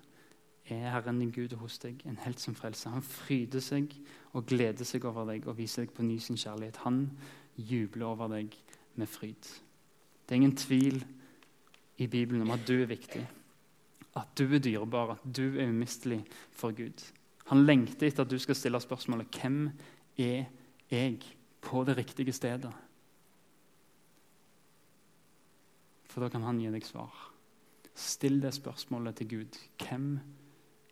'Er 0.67 0.91
Herren 0.91 1.19
din 1.19 1.31
Gud 1.31 1.57
hos 1.57 1.79
deg, 1.79 2.07
en 2.07 2.17
helt 2.17 2.41
som 2.41 2.55
frelser'. 2.55 2.91
Han 2.91 3.03
fryder 3.03 3.61
seg 3.61 3.95
og 4.33 4.47
gleder 4.47 4.85
seg 4.85 5.05
over 5.05 5.25
deg 5.25 5.47
og 5.47 5.57
viser 5.57 5.85
deg 5.85 5.95
på 5.95 6.03
ny 6.03 6.19
sin 6.19 6.37
kjærlighet. 6.37 6.77
Han 6.77 7.19
jubler 7.57 8.07
over 8.07 8.29
deg 8.29 8.57
med 8.97 9.07
fryd. 9.07 9.61
Det 10.31 10.37
er 10.37 10.43
ingen 10.45 10.57
tvil 10.57 11.01
i 11.99 12.07
Bibelen 12.07 12.43
om 12.43 12.53
at 12.55 12.62
du 12.69 12.77
er 12.79 12.87
viktig, 12.87 13.25
at 14.14 14.29
du 14.38 14.45
er 14.47 14.62
dyrebar, 14.62 15.16
at 15.16 15.25
du 15.27 15.59
er 15.59 15.73
umistelig 15.73 16.21
for 16.55 16.71
Gud. 16.71 17.03
Han 17.51 17.64
lengter 17.66 18.07
etter 18.07 18.23
at 18.23 18.31
du 18.31 18.38
skal 18.38 18.55
stille 18.55 18.81
spørsmålet 18.81 19.27
'Hvem 19.27 19.71
er 20.19 20.45
jeg?' 20.90 21.37
på 21.61 21.85
det 21.85 21.97
riktige 21.97 22.33
stedet. 22.33 22.73
For 26.05 26.21
da 26.21 26.29
kan 26.29 26.43
han 26.43 26.61
gi 26.61 26.71
deg 26.71 26.87
svar. 26.87 27.33
Still 27.95 28.40
det 28.40 28.55
spørsmålet 28.55 29.16
til 29.16 29.29
Gud. 29.29 29.59
Hvem 29.79 30.21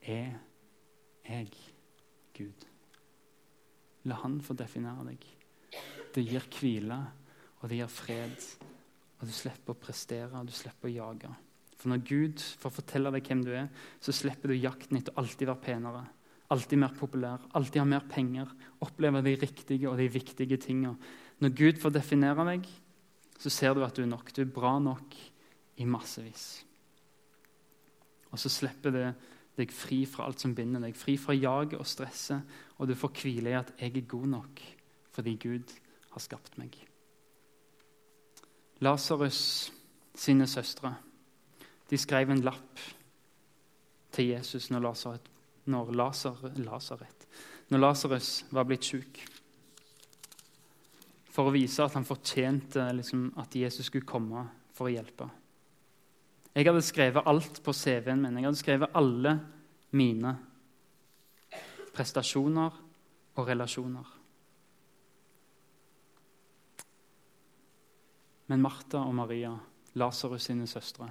er 0.02 0.34
jeg, 1.28 1.52
Gud? 2.38 2.66
La 4.02 4.14
han 4.14 4.40
få 4.40 4.54
definere 4.54 5.06
deg. 5.06 5.24
Det 6.14 6.26
gir 6.26 6.44
hvile, 6.60 7.06
og 7.60 7.70
det 7.70 7.78
gir 7.78 7.86
fred. 7.86 8.68
Og 9.18 9.26
du 9.26 9.34
slipper 9.34 9.74
å 9.74 9.80
prestere, 9.80 10.32
og 10.38 10.46
du 10.46 10.54
slipper 10.54 10.90
å 10.90 10.94
jage. 10.94 11.30
For 11.78 11.90
når 11.92 12.04
Gud 12.06 12.42
får 12.62 12.74
fortelle 12.74 13.12
deg 13.14 13.26
hvem 13.26 13.42
du 13.46 13.52
er, 13.54 13.68
så 14.02 14.14
slipper 14.14 14.50
du 14.50 14.58
jakten 14.58 14.98
etter 14.98 15.14
alltid 15.18 15.50
være 15.50 15.62
penere, 15.62 16.02
alltid 16.50 16.80
mer 16.82 16.94
populær, 16.98 17.44
alltid 17.58 17.82
ha 17.82 17.86
mer 17.86 18.06
penger, 18.10 18.50
oppleve 18.82 19.22
de 19.26 19.34
riktige 19.38 19.90
og 19.90 19.98
de 20.00 20.08
viktige 20.10 20.58
tingene. 20.62 20.96
Når 21.38 21.54
Gud 21.54 21.82
får 21.82 21.94
definere 21.94 22.46
deg, 22.50 22.66
så 23.38 23.52
ser 23.54 23.76
du 23.76 23.84
at 23.86 23.94
du 23.94 24.02
er 24.02 24.10
nok. 24.10 24.32
Du 24.34 24.42
er 24.42 24.50
bra 24.50 24.74
nok 24.82 25.14
i 25.78 25.86
massevis. 25.86 26.48
Og 28.32 28.42
så 28.42 28.50
slipper 28.50 28.94
det 28.94 29.06
deg 29.58 29.72
fri 29.74 30.02
fra 30.06 30.26
alt 30.26 30.42
som 30.42 30.54
binder 30.54 30.82
deg, 30.82 30.98
fri 30.98 31.16
fra 31.18 31.34
jaget 31.34 31.78
og 31.78 31.86
stresset, 31.88 32.58
og 32.78 32.90
du 32.90 32.94
får 32.98 33.14
hvile 33.22 33.50
i 33.50 33.58
at 33.58 33.72
'jeg 33.78 33.96
er 33.96 34.10
god 34.10 34.26
nok 34.26 34.62
fordi 35.12 35.34
Gud 35.36 35.72
har 36.10 36.20
skapt 36.20 36.58
meg'. 36.58 36.87
Lasarus 38.84 39.72
sine 40.18 40.46
søstre 40.46 40.94
de 41.88 41.98
skrev 41.98 42.30
en 42.30 42.44
lapp 42.44 42.80
til 44.12 44.32
Jesus 44.34 44.68
når 44.70 44.84
Lasarus, 47.78 48.28
var 48.50 48.64
blitt 48.68 48.84
syk. 48.88 49.20
For 51.32 51.48
å 51.48 51.54
vise 51.54 51.84
at 51.84 51.94
han 51.96 52.08
fortjente 52.08 52.86
liksom, 52.96 53.28
at 53.40 53.56
Jesus 53.56 53.86
skulle 53.88 54.08
komme 54.08 54.46
for 54.74 54.88
å 54.88 54.92
hjelpe. 54.92 55.28
Jeg 56.56 56.66
hadde 56.66 56.82
skrevet 56.82 57.28
alt 57.28 57.60
på 57.62 57.72
CV-en 57.76 58.22
min. 58.24 58.38
Jeg 58.40 58.48
hadde 58.48 58.60
skrevet 58.62 58.96
alle 58.98 59.34
mine 59.94 60.34
prestasjoner 61.94 62.80
og 63.38 63.48
relasjoner. 63.48 64.17
Men 68.48 68.62
Martha 68.64 69.02
og 69.04 69.14
Maria, 69.14 69.52
Lasarus 69.98 70.48
sine 70.48 70.66
søstre, 70.66 71.08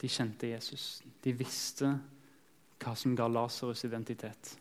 de 0.00 0.08
kjente 0.08 0.50
Jesus. 0.50 1.02
De 1.24 1.32
visste 1.34 1.88
hva 2.78 2.94
som 2.96 3.16
ga 3.18 3.26
Lasarus 3.28 3.84
identitet. 3.88 4.54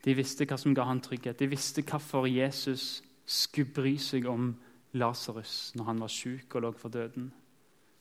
De 0.00 0.14
visste 0.16 0.46
hva 0.48 0.56
som 0.58 0.74
ga 0.74 0.86
han 0.88 1.02
trygghet. 1.04 1.38
De 1.38 1.50
visste 1.50 1.84
hvorfor 1.84 2.28
Jesus 2.30 3.02
skulle 3.26 3.74
bry 3.74 3.96
seg 4.00 4.26
om 4.30 4.54
Lasarus 4.96 5.72
når 5.76 5.90
han 5.90 6.00
var 6.02 6.12
syk 6.12 6.56
og 6.56 6.64
lå 6.64 6.72
for 6.78 6.92
døden. 6.94 7.28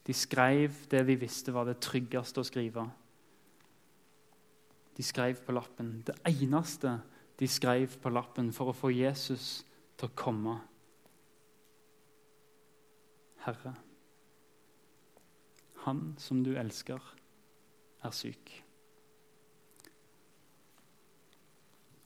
De 0.07 0.15
skrev 0.15 0.73
det 0.89 1.03
de 1.05 1.17
visste 1.19 1.53
var 1.53 1.67
det 1.67 1.81
tryggeste 1.83 2.41
å 2.41 2.47
skrive. 2.47 2.85
De 4.97 5.05
skrev 5.05 5.43
på 5.45 5.53
lappen. 5.55 5.99
Det 6.07 6.15
eneste 6.27 6.97
de 7.39 7.47
skrev 7.47 7.99
på 8.01 8.11
lappen 8.11 8.49
for 8.55 8.71
å 8.71 8.75
få 8.75 8.89
Jesus 8.91 9.61
til 9.99 10.09
å 10.09 10.15
komme. 10.17 10.55
Herre, 13.45 13.73
han 15.85 16.15
som 16.17 16.43
du 16.43 16.51
elsker, 16.59 16.99
er 18.03 18.11
syk. 18.15 18.51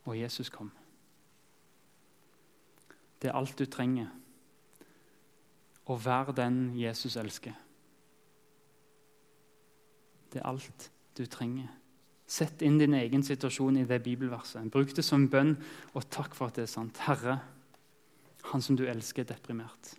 Og 0.06 0.20
Jesus 0.20 0.50
kom. 0.50 0.72
Det 3.22 3.30
er 3.32 3.38
alt 3.40 3.56
du 3.60 3.66
trenger. 3.66 4.10
Å 5.88 5.96
være 6.00 6.36
den 6.36 6.58
Jesus 6.80 7.16
elsker. 7.20 7.56
Det 10.34 10.42
er 10.42 10.50
alt 10.50 10.90
du 11.18 11.26
trenger. 11.30 11.72
Sett 12.28 12.64
inn 12.66 12.80
din 12.80 12.96
egen 12.98 13.24
situasjon 13.24 13.82
i 13.82 13.88
det 13.88 14.00
bibelverset. 14.04 14.72
Bruk 14.72 14.96
det 14.96 15.06
som 15.06 15.28
bønn, 15.30 15.56
og 15.94 16.08
takk 16.12 16.36
for 16.36 16.50
at 16.50 16.60
det 16.60 16.66
er 16.68 16.72
sant. 16.72 17.04
Herre, 17.06 17.38
han 18.52 18.64
som 18.64 18.80
du 18.80 18.86
elsker, 18.88 19.24
er 19.24 19.36
deprimert. 19.36 19.94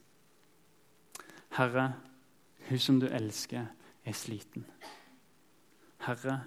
Herre, 1.54 1.92
hun 2.68 2.78
som 2.78 3.00
du 3.00 3.06
elsker, 3.06 3.66
er 4.04 4.12
sliten. 4.12 4.66
Herre, 6.06 6.40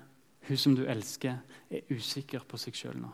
hun 0.48 0.58
som 0.58 0.76
du 0.76 0.84
elsker, 0.86 1.38
er 1.70 1.94
usikker 1.94 2.44
på 2.48 2.60
seg 2.60 2.76
sjøl 2.76 3.00
nå. 3.00 3.12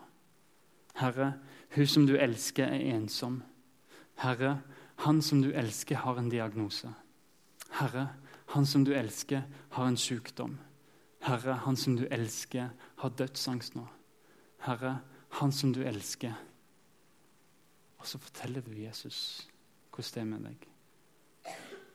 Herre, 0.97 1.33
hun 1.75 1.87
som 1.87 2.07
du 2.09 2.15
elsker, 2.17 2.65
er 2.65 2.95
ensom. 2.95 3.41
Herre, 4.21 4.59
han 5.05 5.21
som 5.21 5.41
du 5.41 5.51
elsker, 5.53 6.01
har 6.01 6.17
en 6.17 6.29
diagnose. 6.29 6.89
Herre, 7.79 8.07
han 8.53 8.65
som 8.65 8.85
du 8.85 8.93
elsker, 8.93 9.45
har 9.69 9.87
en 9.87 9.97
sykdom. 9.97 10.57
Herre, 11.23 11.59
han 11.65 11.77
som 11.77 11.95
du 11.97 12.05
elsker, 12.11 12.73
har 12.97 13.17
dødsangst 13.17 13.77
nå. 13.77 13.87
Herre, 14.65 14.99
han 15.39 15.51
som 15.51 15.73
du 15.73 15.81
elsker. 15.85 16.33
Og 17.97 18.07
så 18.07 18.17
forteller 18.19 18.61
du 18.61 18.73
Jesus 18.77 19.47
hvordan 19.93 20.13
det 20.13 20.21
er 20.21 20.25
med 20.25 20.45
deg. 20.49 20.72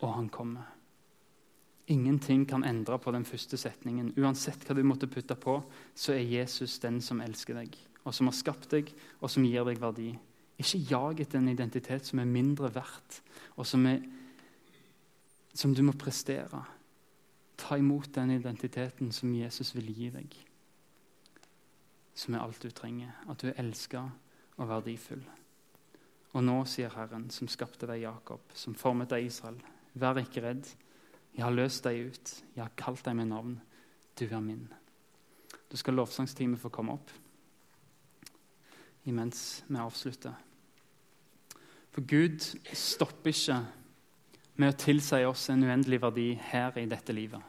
Og 0.01 0.15
han 0.15 0.29
kommer. 0.29 0.75
Ingenting 1.89 2.45
kan 2.49 2.65
endre 2.65 2.99
på 2.99 3.13
den 3.13 3.25
første 3.25 3.57
setningen. 3.57 4.13
Uansett 4.21 4.67
hva 4.67 4.75
du 4.77 4.83
måtte 4.85 5.09
putte 5.09 5.35
på, 5.41 5.57
så 5.97 6.13
er 6.13 6.27
Jesus 6.29 6.77
den 6.83 7.01
som 7.01 7.23
elsker 7.25 7.57
deg, 7.57 7.79
og 8.05 8.13
som 8.15 8.29
har 8.29 8.37
skapt 8.37 8.69
deg, 8.75 8.91
og 9.23 9.33
som 9.33 9.47
gir 9.49 9.65
deg 9.65 9.81
verdi. 9.81 10.11
Ikke 10.61 10.81
jag 10.91 11.23
etter 11.23 11.41
en 11.41 11.49
identitet 11.49 12.05
som 12.05 12.21
er 12.21 12.29
mindre 12.29 12.69
verdt, 12.75 13.23
og 13.57 13.65
som, 13.67 13.87
er, 13.89 14.03
som 15.57 15.73
du 15.73 15.81
må 15.87 15.97
prestere. 15.97 16.61
Ta 17.59 17.79
imot 17.81 18.13
den 18.15 18.35
identiteten 18.37 19.09
som 19.15 19.33
Jesus 19.35 19.73
vil 19.75 19.89
gi 19.89 20.13
deg, 20.15 20.37
som 22.13 22.37
er 22.37 22.45
alt 22.45 22.61
du 22.63 22.69
trenger. 22.69 23.17
At 23.33 23.41
du 23.41 23.49
er 23.49 23.59
elska 23.65 24.05
og 24.59 24.69
verdifull. 24.69 25.25
Og 26.37 26.45
nå, 26.45 26.61
sier 26.69 26.93
Herren, 26.93 27.31
som 27.33 27.49
skapte 27.49 27.89
deg, 27.89 28.05
Jakob, 28.05 28.45
som 28.53 28.77
formet 28.77 29.09
deg, 29.15 29.31
Israel, 29.31 29.57
vær 30.01 30.21
ikke 30.23 30.43
redd. 30.45 30.67
Jeg 31.37 31.45
har 31.45 31.55
løst 31.55 31.85
deg 31.87 32.11
ut. 32.11 32.35
Jeg 32.57 32.65
har 32.65 32.75
kalt 32.79 33.05
deg 33.07 33.17
med 33.19 33.31
navn. 33.31 33.57
Du 34.19 34.27
er 34.27 34.43
min. 34.43 34.67
Da 35.69 35.79
skal 35.79 35.99
lovsangsteamet 35.99 36.61
få 36.61 36.71
komme 36.73 36.97
opp 36.99 37.15
imens 39.09 39.63
vi 39.69 39.79
avslutter. 39.81 40.35
For 41.95 42.05
Gud 42.05 42.45
stopper 42.77 43.33
ikke 43.33 43.63
med 44.61 44.75
å 44.75 44.79
tilsi 44.79 45.23
oss 45.25 45.47
en 45.53 45.65
uendelig 45.65 46.01
verdi 46.03 46.27
her 46.51 46.77
i 46.77 46.85
dette 46.91 47.15
livet. 47.17 47.41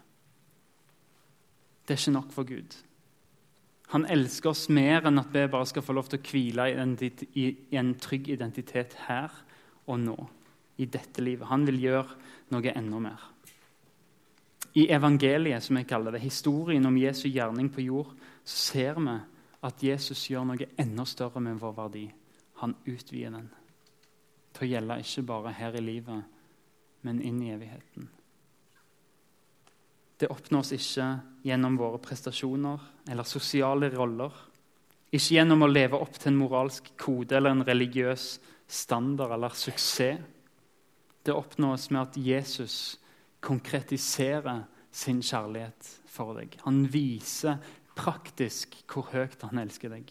Det 1.84 1.96
er 1.96 2.00
ikke 2.00 2.16
nok 2.16 2.32
for 2.32 2.48
Gud. 2.48 2.78
Han 3.90 4.06
elsker 4.06 4.52
oss 4.52 4.68
mer 4.70 5.08
enn 5.10 5.18
at 5.18 5.32
vi 5.34 5.48
bare 5.50 5.68
skal 5.68 5.84
få 5.84 5.96
lov 5.98 6.12
til 6.12 6.20
å 6.20 6.26
hvile 6.30 6.68
i 6.70 7.78
en 7.82 7.94
trygg 7.98 8.30
identitet 8.30 8.94
her 9.08 9.34
og 9.90 9.98
nå, 10.04 10.18
i 10.78 10.86
dette 10.86 11.24
livet. 11.26 11.50
Han 11.50 11.66
vil 11.66 11.82
gjøre 11.82 12.20
noe 12.54 12.74
enda 12.76 13.02
mer. 13.04 13.28
I 14.78 14.86
evangeliet, 14.94 15.64
som 15.66 15.80
jeg 15.80 15.88
kaller 15.90 16.14
det, 16.14 16.22
historien 16.22 16.86
om 16.86 16.98
Jesu 16.98 17.28
gjerning 17.30 17.72
på 17.74 17.82
jord, 17.88 18.12
så 18.44 18.58
ser 18.74 19.00
vi 19.02 19.16
at 19.66 19.84
Jesus 19.84 20.28
gjør 20.30 20.46
noe 20.52 20.70
enda 20.80 21.06
større 21.10 21.42
med 21.44 21.58
vår 21.60 21.74
verdi. 21.78 22.06
Han 22.62 22.76
utvider 22.86 23.34
den 23.34 23.50
til 24.54 24.66
å 24.66 24.70
gjelde 24.74 25.02
ikke 25.04 25.26
bare 25.30 25.54
her 25.56 25.76
i 25.78 25.84
livet, 25.84 26.24
men 27.06 27.22
inn 27.24 27.42
i 27.44 27.52
evigheten. 27.54 28.08
Det 30.20 30.28
oppnås 30.28 30.74
ikke 30.76 31.08
gjennom 31.48 31.78
våre 31.80 32.00
prestasjoner 32.04 32.82
eller 33.08 33.28
sosiale 33.28 33.88
roller. 33.94 34.34
Ikke 35.10 35.38
gjennom 35.38 35.64
å 35.64 35.70
leve 35.72 36.00
opp 36.00 36.18
til 36.20 36.34
en 36.34 36.42
moralsk 36.42 36.92
kode 37.00 37.38
eller 37.38 37.56
en 37.56 37.64
religiøs 37.66 38.34
standard 38.68 39.32
eller 39.38 39.56
suksess. 39.56 40.20
Det 41.26 41.36
oppnås 41.36 41.90
med 41.92 42.02
at 42.02 42.18
Jesus 42.18 43.00
konkretiserer 43.42 44.64
sin 44.92 45.22
kjærlighet 45.22 45.90
for 46.10 46.36
deg. 46.40 46.56
Han 46.66 46.86
viser 46.92 47.60
praktisk 48.00 48.78
hvor 48.90 49.10
høyt 49.14 49.44
han 49.46 49.62
elsker 49.62 49.92
deg. 49.94 50.08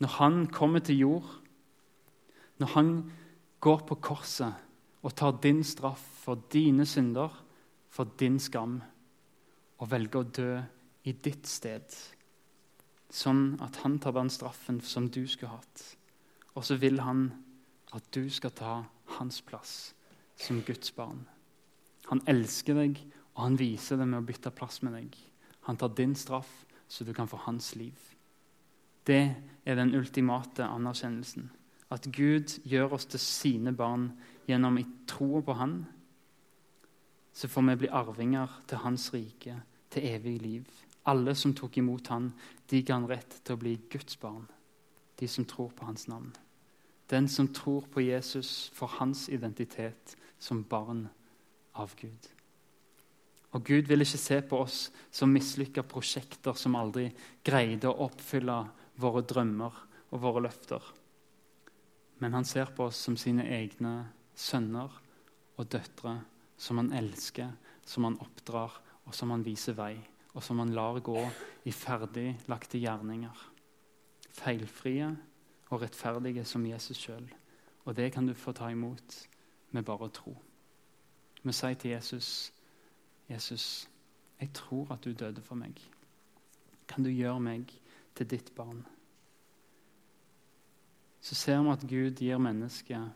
Når 0.00 0.12
han 0.18 0.46
kommer 0.52 0.84
til 0.84 1.00
jord, 1.00 1.30
når 2.60 2.72
han 2.74 2.90
går 3.60 3.84
på 3.88 3.98
korset 4.04 4.52
og 5.02 5.14
tar 5.16 5.38
din 5.42 5.62
straff 5.64 6.02
for 6.24 6.40
dine 6.52 6.86
synder, 6.86 7.32
for 7.88 8.12
din 8.20 8.38
skam, 8.42 8.80
og 9.78 9.90
velger 9.92 10.20
å 10.20 10.30
dø 10.38 10.52
i 11.06 11.12
ditt 11.12 11.46
sted, 11.48 11.84
sånn 13.12 13.56
at 13.64 13.80
han 13.84 13.98
tar 14.02 14.16
den 14.16 14.32
straffen 14.32 14.80
som 14.84 15.08
du 15.12 15.22
skulle 15.28 15.54
hatt. 15.54 15.84
Og 16.56 16.64
så 16.64 16.78
vil 16.80 17.00
han 17.04 17.28
at 17.96 18.08
du 18.16 18.26
skal 18.32 18.52
ta 18.56 18.74
hans 19.18 19.40
plass 19.44 19.94
som 20.36 20.60
Guds 20.66 20.92
barn. 20.96 21.24
Han 22.10 22.22
elsker 22.30 22.76
deg, 22.78 23.00
og 23.34 23.42
han 23.42 23.58
viser 23.60 23.98
det 24.00 24.06
med 24.08 24.22
å 24.22 24.26
bytte 24.26 24.52
plass 24.54 24.82
med 24.86 24.94
deg. 24.96 25.16
Han 25.66 25.78
tar 25.80 25.94
din 25.96 26.14
straff, 26.14 26.64
så 26.88 27.04
du 27.04 27.12
kan 27.14 27.28
få 27.28 27.40
hans 27.48 27.74
liv. 27.76 27.96
Det 29.06 29.34
er 29.66 29.78
den 29.78 29.94
ultimate 29.94 30.64
anerkjennelsen. 30.64 31.50
At 31.90 32.08
Gud 32.10 32.56
gjør 32.66 32.96
oss 32.96 33.06
til 33.06 33.22
sine 33.22 33.72
barn 33.74 34.08
gjennom 34.48 34.78
i 34.78 34.86
troa 35.06 35.42
på 35.42 35.54
Han. 35.54 35.76
Så 37.32 37.48
får 37.48 37.62
vi 37.68 37.76
bli 37.84 37.92
arvinger 37.92 38.60
til 38.66 38.82
Hans 38.82 39.12
rike, 39.14 39.60
til 39.90 40.08
evig 40.14 40.40
liv. 40.42 40.66
Alle 41.06 41.34
som 41.34 41.54
tok 41.54 41.78
imot 41.78 42.08
Han, 42.10 42.32
de 42.70 42.82
ga 42.82 42.96
han 42.98 43.06
rett 43.06 43.40
til 43.44 43.54
å 43.54 43.60
bli 43.60 43.76
Guds 43.90 44.18
barn. 44.18 44.48
De 45.20 45.28
som 45.28 45.44
tror 45.44 45.70
på 45.70 45.86
Hans 45.86 46.08
navn. 46.08 46.32
Den 47.10 47.28
som 47.28 47.48
tror 47.54 47.86
på 47.92 48.02
Jesus, 48.02 48.70
får 48.74 48.98
hans 48.98 49.28
identitet 49.28 50.16
som 50.38 50.64
barn 50.66 51.06
av 51.78 51.94
Gud. 52.00 52.30
Og 53.54 53.64
Gud 53.64 53.88
vil 53.88 54.02
ikke 54.04 54.20
se 54.20 54.40
på 54.44 54.58
oss 54.66 54.78
som 55.14 55.32
mislykka 55.32 55.86
prosjekter 55.86 56.56
som 56.58 56.76
aldri 56.76 57.08
greide 57.46 57.88
å 57.88 58.08
oppfylle 58.08 58.58
våre 59.00 59.22
drømmer 59.24 59.78
og 60.10 60.22
våre 60.22 60.42
løfter. 60.48 60.82
Men 62.18 62.34
han 62.36 62.48
ser 62.48 62.72
på 62.76 62.88
oss 62.88 62.98
som 63.06 63.16
sine 63.20 63.46
egne 63.54 63.94
sønner 64.36 64.92
og 65.56 65.70
døtre, 65.72 66.18
som 66.56 66.80
han 66.80 66.92
elsker, 66.96 67.52
som 67.86 68.08
han 68.08 68.18
oppdrar, 68.20 68.72
og 69.06 69.14
som 69.14 69.30
han 69.30 69.44
viser 69.46 69.76
vei, 69.78 69.94
og 70.34 70.42
som 70.42 70.58
han 70.60 70.74
lar 70.74 70.98
gå 71.04 71.20
i 71.68 71.72
ferdiglagte 71.72 72.80
gjerninger. 72.82 73.44
Feilfrie 74.36 75.12
og 75.70 75.82
rettferdige 75.82 76.44
som 76.44 76.66
Jesus 76.66 76.98
sjøl. 77.00 77.26
Og 77.84 77.96
det 77.96 78.12
kan 78.12 78.26
du 78.26 78.34
få 78.34 78.52
ta 78.52 78.70
imot 78.70 79.16
med 79.70 79.84
bare 79.86 80.08
å 80.08 80.14
tro. 80.14 80.34
Vi 81.42 81.52
sier 81.52 81.74
til 81.74 81.90
Jesus, 81.90 82.52
'Jesus, 83.28 83.88
jeg 84.40 84.52
tror 84.52 84.92
at 84.92 85.04
du 85.04 85.12
døde 85.12 85.42
for 85.42 85.54
meg. 85.54 85.80
Kan 86.88 87.04
du 87.04 87.10
gjøre 87.10 87.40
meg 87.40 87.72
til 88.14 88.26
ditt 88.30 88.54
barn?' 88.54 88.86
Så 91.20 91.34
ser 91.34 91.62
vi 91.62 91.68
at 91.70 91.88
Gud 91.88 92.20
gir 92.22 92.38
mennesket 92.38 93.10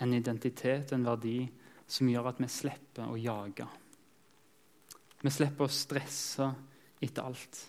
en 0.00 0.14
identitet, 0.14 0.92
en 0.92 1.04
verdi, 1.04 1.50
som 1.86 2.08
gjør 2.08 2.28
at 2.28 2.40
vi 2.40 2.48
slipper 2.48 3.06
å 3.06 3.16
jage. 3.16 3.66
Vi 5.22 5.30
slipper 5.30 5.64
å 5.64 5.68
stresse 5.68 6.54
etter 7.02 7.22
alt. 7.22 7.60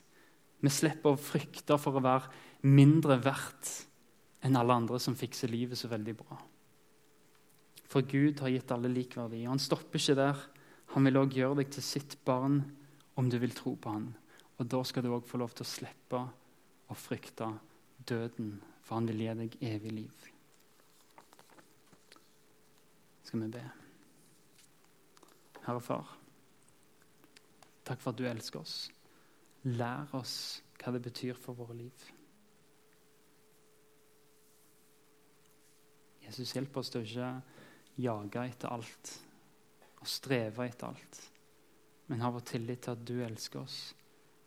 Vi 0.59 0.69
slipper 0.69 1.13
å 1.13 1.21
frykte 1.21 1.77
for 1.77 1.97
å 1.97 2.03
være 2.03 2.31
mindre 2.61 3.19
verdt 3.23 3.87
enn 4.45 4.59
alle 4.59 4.75
andre 4.75 4.99
som 5.01 5.15
fikser 5.17 5.51
livet 5.51 5.79
så 5.79 5.89
veldig 5.91 6.15
bra. 6.19 6.37
For 7.87 8.03
Gud 8.03 8.41
har 8.43 8.51
gitt 8.51 8.71
alle 8.75 8.91
lik 8.91 9.15
verdi. 9.17 9.45
Og 9.45 9.55
han 9.55 9.63
stopper 9.63 9.99
ikke 9.99 10.17
der. 10.19 10.41
Han 10.93 11.07
vil 11.07 11.19
òg 11.21 11.35
gjøre 11.35 11.61
deg 11.61 11.71
til 11.73 11.85
sitt 11.85 12.17
barn 12.27 12.59
om 13.17 13.29
du 13.31 13.37
vil 13.41 13.55
tro 13.55 13.75
på 13.79 13.93
han. 13.95 14.09
Og 14.57 14.67
da 14.69 14.81
skal 14.85 15.05
du 15.05 15.13
òg 15.15 15.27
få 15.27 15.39
lov 15.41 15.55
til 15.55 15.65
å 15.65 15.71
slippe 15.71 16.21
å 16.87 16.97
frykte 16.97 17.49
døden, 18.07 18.57
for 18.83 18.99
han 18.99 19.09
vil 19.09 19.23
gi 19.23 19.33
deg 19.41 19.57
evig 19.69 19.93
liv. 19.93 20.27
Skal 23.27 23.43
vi 23.43 23.49
be? 23.57 23.63
Herre 25.65 25.81
Far, 25.83 26.13
takk 27.83 27.99
for 27.99 28.13
at 28.13 28.19
du 28.21 28.23
elsker 28.29 28.61
oss. 28.61 28.75
Lær 29.67 30.13
oss 30.15 30.37
hva 30.79 30.93
det 30.95 31.01
betyr 31.09 31.35
for 31.35 31.57
våre 31.57 31.75
liv. 31.75 32.05
Jesus, 36.27 36.53
hjelp 36.55 36.77
oss 36.77 36.91
til 36.91 37.01
å 37.01 37.07
ikke 37.07 37.31
jage 38.03 38.43
etter 38.43 38.73
alt 38.73 39.13
og 39.97 40.09
streve 40.11 40.67
etter 40.67 40.91
alt, 40.91 41.21
men 42.07 42.21
ha 42.21 42.31
vår 42.31 42.45
tillit 42.51 42.83
til 42.85 42.93
at 42.93 43.05
du 43.07 43.15
elsker 43.25 43.63
oss, 43.63 43.77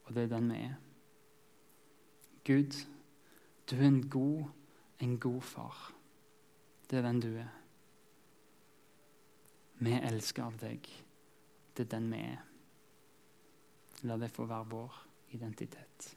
og 0.07 0.15
det 0.15 0.27
er 0.27 0.35
den 0.35 0.51
vi 0.53 0.61
er. 0.69 0.77
Gud, 2.47 2.77
du 3.71 3.77
er 3.77 3.87
en 3.89 4.03
god, 4.11 4.45
en 5.01 5.17
god 5.21 5.43
far. 5.43 5.81
Det 6.91 6.99
er 6.99 7.03
den 7.07 7.21
du 7.23 7.31
er. 7.39 7.51
Vi 9.81 9.93
elsker 9.97 10.45
av 10.45 10.57
deg. 10.61 10.89
Det 11.77 11.87
er 11.87 11.93
den 11.97 12.11
vi 12.13 12.21
er. 12.33 12.41
La 14.09 14.17
det 14.21 14.33
få 14.33 14.49
være 14.49 14.71
vår 14.73 15.03
identitet. 15.37 16.17